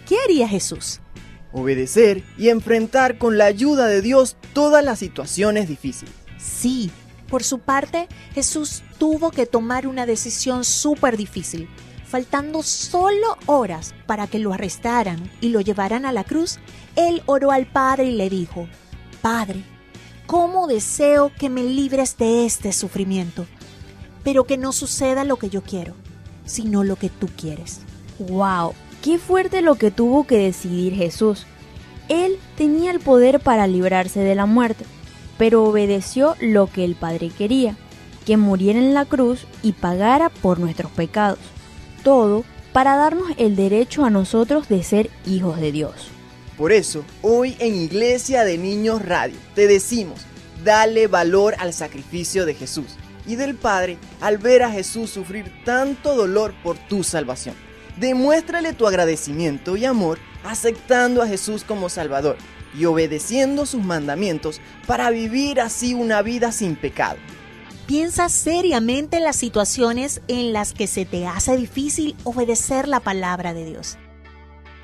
¿qué 0.08 0.18
haría 0.24 0.48
Jesús? 0.48 1.00
Obedecer 1.52 2.24
y 2.38 2.50
enfrentar 2.50 3.18
con 3.18 3.38
la 3.38 3.46
ayuda 3.46 3.88
de 3.88 4.02
Dios 4.02 4.36
todas 4.54 4.84
las 4.84 5.00
situaciones 5.00 5.70
difíciles. 5.70 6.14
Sí, 6.38 6.92
por 7.30 7.44
su 7.44 7.60
parte, 7.60 8.08
Jesús 8.36 8.84
tuvo 9.04 9.32
que 9.32 9.46
tomar 9.46 9.86
una 9.86 10.06
decisión 10.06 10.64
súper 10.64 11.18
difícil. 11.18 11.68
Faltando 12.06 12.64
solo 12.64 13.38
horas 13.48 13.94
para 14.06 14.28
que 14.28 14.40
lo 14.40 14.54
arrestaran 14.54 15.30
y 15.42 15.50
lo 15.50 15.60
llevaran 15.60 16.06
a 16.06 16.14
la 16.14 16.24
cruz, 16.24 16.58
él 16.96 17.22
oró 17.26 17.52
al 17.52 17.66
Padre 17.66 18.06
y 18.06 18.12
le 18.14 18.30
dijo, 18.30 18.66
Padre, 19.22 19.62
¿cómo 20.26 20.68
deseo 20.68 21.34
que 21.38 21.50
me 21.50 21.64
libres 21.64 22.16
de 22.16 22.46
este 22.46 22.72
sufrimiento? 22.72 23.46
Pero 24.24 24.46
que 24.46 24.56
no 24.56 24.72
suceda 24.72 25.26
lo 25.26 25.36
que 25.36 25.50
yo 25.50 25.64
quiero, 25.64 25.96
sino 26.46 26.86
lo 26.86 26.96
que 26.96 27.10
tú 27.10 27.28
quieres. 27.28 27.82
¡Wow! 28.20 28.74
Qué 29.02 29.20
fuerte 29.20 29.62
lo 29.62 29.76
que 29.76 29.92
tuvo 29.92 30.26
que 30.26 30.38
decidir 30.38 30.96
Jesús. 30.96 31.46
Él 32.08 32.40
tenía 32.56 32.92
el 32.92 33.02
poder 33.02 33.42
para 33.42 33.68
librarse 33.68 34.22
de 34.22 34.36
la 34.36 34.46
muerte, 34.46 34.86
pero 35.38 35.66
obedeció 35.66 36.38
lo 36.40 36.68
que 36.68 36.86
el 36.86 36.96
Padre 36.96 37.32
quería, 37.38 37.76
que 38.24 38.38
muriera 38.38 38.80
en 38.80 38.94
la 38.94 39.06
cruz 39.06 39.46
y 39.62 39.74
pagara 39.74 40.30
por 40.30 40.60
nuestros 40.60 40.92
pecados 40.92 41.40
todo 42.04 42.44
para 42.74 42.96
darnos 42.96 43.30
el 43.38 43.56
derecho 43.56 44.06
a 44.06 44.10
nosotros 44.10 44.68
de 44.68 44.84
ser 44.84 45.10
hijos 45.26 45.60
de 45.60 45.72
Dios. 45.72 46.10
Por 46.58 46.72
eso, 46.72 47.04
hoy 47.22 47.56
en 47.60 47.76
Iglesia 47.76 48.44
de 48.44 48.58
Niños 48.58 49.02
Radio 49.04 49.38
te 49.56 49.68
decimos, 49.68 50.22
dale 50.64 51.08
valor 51.08 51.56
al 51.58 51.74
sacrificio 51.74 52.46
de 52.46 52.54
Jesús 52.54 52.98
y 53.26 53.36
del 53.36 53.56
Padre 53.56 53.98
al 54.22 54.38
ver 54.38 54.64
a 54.64 54.72
Jesús 54.72 55.10
sufrir 55.10 55.52
tanto 55.66 56.16
dolor 56.16 56.54
por 56.62 56.78
tu 56.78 57.04
salvación. 57.04 57.56
Demuéstrale 57.98 58.74
tu 58.74 58.88
agradecimiento 58.88 59.78
y 59.78 59.86
amor 59.86 60.20
aceptando 60.44 61.22
a 61.22 61.28
Jesús 61.28 61.64
como 61.64 61.90
Salvador 61.90 62.38
y 62.78 62.86
obedeciendo 62.86 63.66
sus 63.66 63.84
mandamientos 63.84 64.62
para 64.88 65.10
vivir 65.10 65.62
así 65.62 65.94
una 65.94 66.22
vida 66.22 66.52
sin 66.52 66.76
pecado. 66.76 67.18
Piensa 67.86 68.30
seriamente 68.30 69.18
en 69.18 69.24
las 69.24 69.36
situaciones 69.36 70.22
en 70.30 70.54
las 70.54 70.72
que 70.72 70.88
se 70.88 71.06
te 71.06 71.28
hace 71.28 71.58
difícil 71.58 72.16
obedecer 72.24 72.88
la 72.88 73.02
palabra 73.02 73.54
de 73.54 73.66
Dios. 73.66 73.98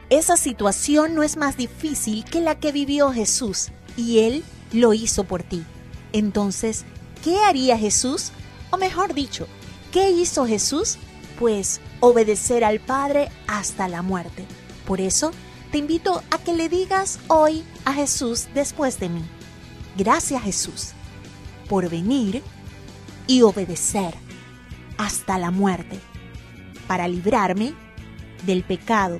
Esa 0.10 0.36
situación 0.36 1.16
no 1.16 1.24
es 1.24 1.38
más 1.38 1.56
difícil 1.56 2.26
que 2.26 2.42
la 2.42 2.60
que 2.60 2.74
vivió 2.74 3.12
Jesús 3.12 3.70
y 3.96 4.20
Él 4.20 4.44
lo 4.74 4.94
hizo 4.94 5.24
por 5.24 5.44
ti. 5.44 5.64
Entonces, 6.12 6.84
¿qué 7.24 7.38
haría 7.38 7.78
Jesús? 7.78 8.32
O 8.72 8.78
mejor 8.78 9.14
dicho, 9.14 9.48
¿qué 9.94 10.10
hizo 10.12 10.46
Jesús? 10.46 10.98
Pues 11.38 11.80
obedecer 12.02 12.66
al 12.66 12.82
Padre 12.82 13.30
hasta 13.48 13.88
la 13.88 14.02
muerte. 14.02 14.46
Por 14.86 15.00
eso, 15.00 15.32
te 15.72 15.78
invito 15.78 16.22
a 16.32 16.40
que 16.40 16.54
le 16.54 16.68
digas 16.68 17.20
hoy 17.28 17.64
a 17.86 17.94
Jesús 17.94 18.48
después 18.54 19.00
de 19.00 19.08
mí. 19.08 19.24
Gracias 19.96 20.42
Jesús 20.44 20.90
por 21.70 21.90
venir 21.90 22.42
y 23.30 23.44
obedecer 23.44 24.16
hasta 24.98 25.38
la 25.38 25.52
muerte 25.52 26.00
para 26.88 27.08
librarme 27.08 27.76
del 28.44 28.64
pecado 28.64 29.20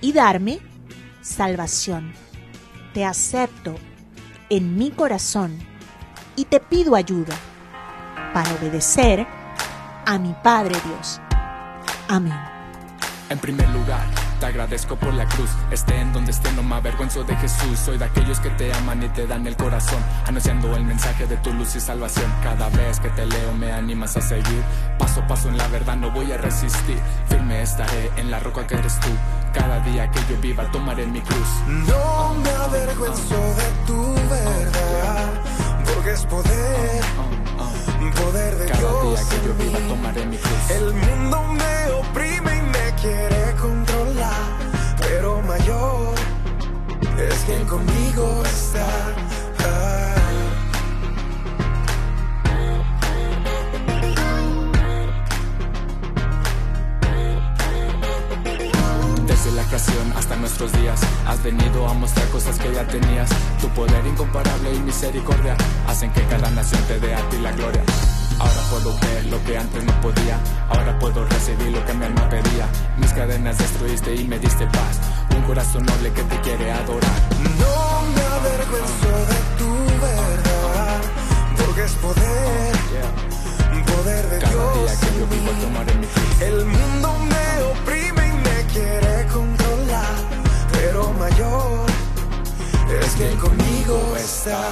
y 0.00 0.14
darme 0.14 0.58
salvación. 1.20 2.14
Te 2.94 3.04
acepto 3.04 3.74
en 4.48 4.78
mi 4.78 4.90
corazón 4.90 5.58
y 6.34 6.46
te 6.46 6.60
pido 6.60 6.96
ayuda 6.96 7.36
para 8.32 8.54
obedecer 8.54 9.26
a 10.06 10.18
mi 10.18 10.34
Padre 10.42 10.76
Dios. 10.86 11.20
Amén. 12.08 12.40
En 13.28 13.38
primer 13.38 13.68
lugar, 13.68 14.08
te 14.38 14.46
agradezco 14.46 14.96
por 14.96 15.14
la 15.14 15.26
cruz, 15.26 15.50
esté 15.70 15.98
en 16.00 16.12
donde 16.12 16.30
esté, 16.30 16.52
no 16.52 16.62
me 16.62 16.76
avergüenzo 16.76 17.24
de 17.24 17.34
Jesús. 17.36 17.78
Soy 17.78 17.98
de 17.98 18.04
aquellos 18.04 18.38
que 18.40 18.50
te 18.50 18.72
aman 18.74 19.02
y 19.02 19.08
te 19.08 19.26
dan 19.26 19.46
el 19.46 19.56
corazón, 19.56 20.02
anunciando 20.26 20.74
el 20.76 20.84
mensaje 20.84 21.26
de 21.26 21.36
tu 21.38 21.52
luz 21.52 21.74
y 21.76 21.80
salvación. 21.80 22.30
Cada 22.42 22.68
vez 22.70 23.00
que 23.00 23.08
te 23.10 23.26
leo 23.26 23.52
me 23.54 23.72
animas 23.72 24.16
a 24.16 24.20
seguir, 24.20 24.62
paso 24.98 25.20
a 25.20 25.26
paso 25.26 25.48
en 25.48 25.56
la 25.56 25.66
verdad 25.68 25.96
no 25.96 26.10
voy 26.10 26.30
a 26.32 26.36
resistir. 26.36 26.98
Firme 27.28 27.62
estaré 27.62 28.10
en 28.16 28.30
la 28.30 28.38
roca 28.40 28.66
que 28.66 28.74
eres 28.74 28.98
tú. 29.00 29.08
Cada 29.52 29.80
día 29.80 30.10
que 30.10 30.20
yo 30.30 30.40
viva 30.40 30.70
tomaré 30.70 31.06
mi 31.06 31.20
cruz. 31.20 31.48
No 31.66 32.34
me 32.34 32.50
avergüenzo 32.50 33.34
de 33.34 33.86
tu 33.86 34.14
verdad, 34.28 35.32
porque 35.94 36.10
es 36.12 36.26
poder, 36.26 37.02
poder 38.22 38.56
de 38.56 38.66
Cada 38.66 38.78
Dios. 38.80 39.02
día 39.02 39.28
que 39.30 39.46
yo 39.46 39.54
viva 39.54 39.78
tomaré 39.88 40.26
mi 40.26 40.36
cruz. 40.36 40.70
El 40.70 40.94
mundo 40.94 41.42
me 41.54 41.92
oprime 41.92 42.55
quien 47.46 47.64
conmigo 47.66 48.42
está. 48.44 48.86
Desde 59.26 59.52
la 59.52 59.62
creación 59.64 60.12
hasta 60.16 60.36
nuestros 60.36 60.72
días 60.72 61.00
Has 61.26 61.42
venido 61.42 61.88
a 61.88 61.94
mostrar 61.94 62.26
cosas 62.28 62.58
que 62.58 62.72
ya 62.72 62.86
tenías. 62.86 63.28
Tu 63.60 63.68
poder 63.68 64.04
incomparable 64.06 64.74
y 64.74 64.80
misericordia 64.80 65.56
Hacen 65.86 66.10
que 66.12 66.22
cada 66.22 66.50
nación 66.50 66.82
te 66.88 66.98
dé 66.98 67.14
a 67.14 67.28
ti 67.28 67.38
la 67.38 67.52
gloria. 67.52 67.82
Ahora 68.38 68.62
puedo 68.70 68.98
ver 69.00 69.26
lo 69.26 69.42
que 69.44 69.56
antes 69.56 69.84
no 69.84 70.00
podía 70.00 70.40
Ahora 70.68 70.98
puedo 70.98 71.24
recibir 71.24 71.68
lo 71.68 71.84
que 71.84 71.94
mi 71.94 72.06
alma 72.06 72.28
pedía. 72.28 72.68
Mis 72.98 73.12
cadenas 73.12 73.58
destruiste 73.58 74.14
y 74.14 74.24
me 74.24 74.38
diste 74.38 74.66
paz 74.66 75.05
corazón 75.46 75.86
noble 75.86 76.12
que 76.12 76.22
te 76.24 76.40
quiere 76.40 76.72
adorar 76.72 77.20
No 77.60 78.02
me 78.14 78.22
avergüenzo 78.38 79.12
de 79.30 79.38
tu 79.58 80.00
verdad, 80.00 81.00
porque 81.56 81.84
es 81.84 81.92
poder, 81.92 82.76
poder 83.94 84.28
de 84.30 84.38
Cada 84.38 84.52
Dios. 84.52 84.74
día 84.74 85.00
que 85.00 85.16
yo 85.18 85.24
en 85.24 85.30
vivo 85.30 85.52
mí. 85.52 85.60
tomaré 85.62 85.94
mi 85.94 86.06
cruz 86.06 86.40
El 86.42 86.64
mundo 86.64 87.18
me 87.30 87.62
oprime 87.72 88.28
y 88.28 88.32
me 88.32 88.66
quiere 88.72 89.26
controlar, 89.32 90.14
pero 90.72 91.12
mayor 91.12 91.86
es 93.00 93.12
quien 93.16 93.36
conmigo 93.38 94.14
está. 94.16 94.62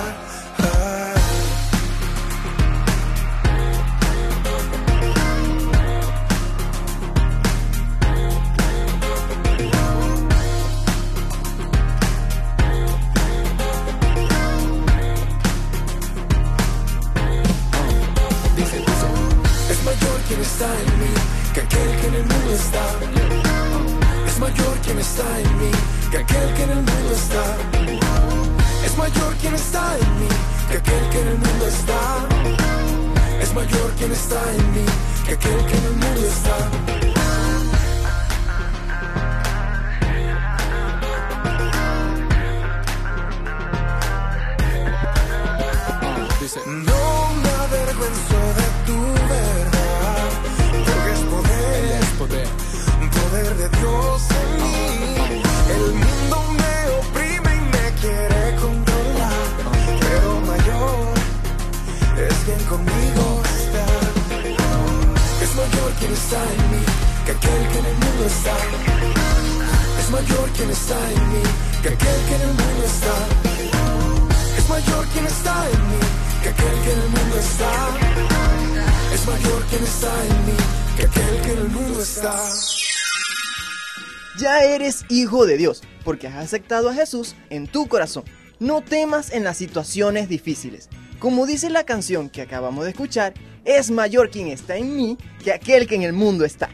Hijo 85.08 85.46
de 85.46 85.56
Dios, 85.56 85.82
porque 86.04 86.28
has 86.28 86.36
aceptado 86.36 86.88
a 86.88 86.94
Jesús 86.94 87.34
en 87.50 87.66
tu 87.66 87.86
corazón. 87.86 88.24
No 88.58 88.82
temas 88.82 89.32
en 89.32 89.44
las 89.44 89.56
situaciones 89.56 90.28
difíciles. 90.28 90.88
Como 91.18 91.46
dice 91.46 91.70
la 91.70 91.84
canción 91.84 92.28
que 92.28 92.42
acabamos 92.42 92.84
de 92.84 92.90
escuchar, 92.90 93.34
es 93.64 93.90
mayor 93.90 94.30
quien 94.30 94.48
está 94.48 94.76
en 94.76 94.96
mí 94.96 95.18
que 95.42 95.52
aquel 95.52 95.86
que 95.86 95.94
en 95.94 96.02
el 96.02 96.12
mundo 96.12 96.44
está. 96.44 96.68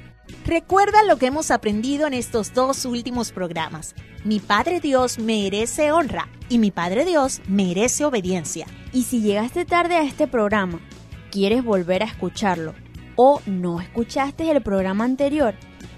Recuerda 0.44 1.04
lo 1.04 1.16
que 1.16 1.26
hemos 1.26 1.50
aprendido 1.50 2.06
en 2.06 2.14
estos 2.14 2.54
dos 2.54 2.84
últimos 2.84 3.32
programas. 3.32 3.94
Mi 4.24 4.40
Padre 4.40 4.80
Dios 4.80 5.18
merece 5.18 5.92
honra 5.92 6.28
y 6.48 6.58
mi 6.58 6.70
Padre 6.70 7.04
Dios 7.04 7.40
merece 7.48 8.04
obediencia. 8.04 8.66
Y 8.92 9.04
si 9.04 9.20
llegaste 9.20 9.64
tarde 9.64 9.96
a 9.96 10.02
este 10.02 10.26
programa, 10.26 10.80
quieres 11.30 11.64
volver 11.64 12.02
a 12.02 12.06
escucharlo 12.06 12.74
o 13.16 13.40
no 13.46 13.80
escuchaste 13.80 14.50
el 14.50 14.62
programa 14.62 15.04
anterior, 15.04 15.54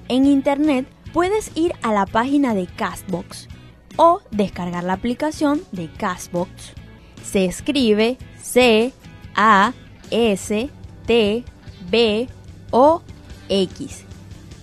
en 0.09 0.27
internet 0.27 0.87
puedes 1.13 1.51
ir 1.57 1.75
a 1.83 1.93
la 1.93 2.07
página 2.07 2.55
de 2.55 2.67
Castbox 2.67 3.49
o 3.97 4.21
descargar 4.31 4.85
la 4.85 4.95
aplicación 4.95 5.63
de 5.73 5.91
Castbox. 5.93 6.51
Se 7.25 7.45
escribe 7.45 8.19
C 8.41 8.93
A 9.35 9.73
S 10.11 10.71
T 11.07 11.45
B 11.91 12.29
O 12.71 13.03
X 13.49 14.05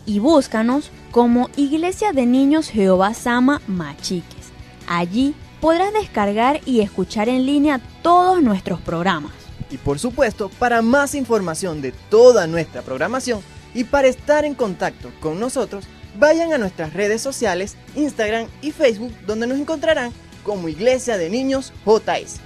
y 0.06 0.20
búscanos 0.20 0.92
como 1.12 1.50
Iglesia 1.56 2.12
de 2.12 2.26
Niños 2.26 2.70
Jehová 2.70 3.14
Sama 3.14 3.62
Machiques. 3.68 4.52
Allí 4.88 5.36
podrás 5.62 5.94
descargar 5.94 6.62
y 6.66 6.82
escuchar 6.82 7.30
en 7.30 7.46
línea 7.46 7.80
todos 8.02 8.42
nuestros 8.42 8.82
programas. 8.82 9.32
Y 9.70 9.78
por 9.78 10.00
supuesto, 10.00 10.50
para 10.50 10.82
más 10.82 11.14
información 11.14 11.82
de 11.82 11.92
toda 11.92 12.48
nuestra 12.48 12.82
programación 12.82 13.42
y 13.76 13.84
para 13.84 14.08
estar 14.08 14.46
en 14.46 14.56
contacto 14.56 15.12
con 15.20 15.40
nosotros, 15.40 15.86
vayan 16.16 16.54
a 16.54 16.58
nuestras 16.58 16.94
redes 16.94 17.22
sociales, 17.22 17.76
Instagram 17.96 18.48
y 18.62 18.72
Facebook, 18.72 19.14
donde 19.26 19.48
nos 19.48 19.58
encontrarán 19.58 20.14
como 20.44 20.70
Iglesia 20.70 21.18
de 21.18 21.30
Niños 21.30 21.74
JS. 21.86 22.40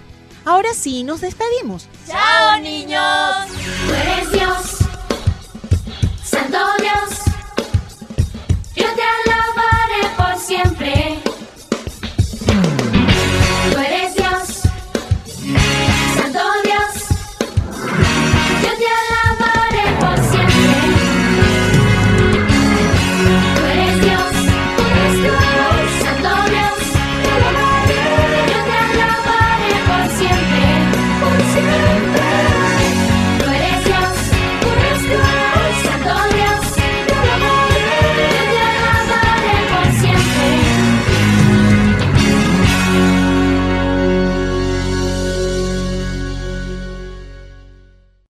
Ahora 0.46 0.74
sí, 0.74 1.04
nos 1.04 1.22
despedimos. 1.22 1.88
¡Chao, 2.08 2.60
niños! 2.60 3.02
Tú 3.88 4.38
Dios, 4.38 4.78
Santo 6.24 6.58
Dios, 6.80 7.20
yo 8.76 8.86
te 8.94 9.33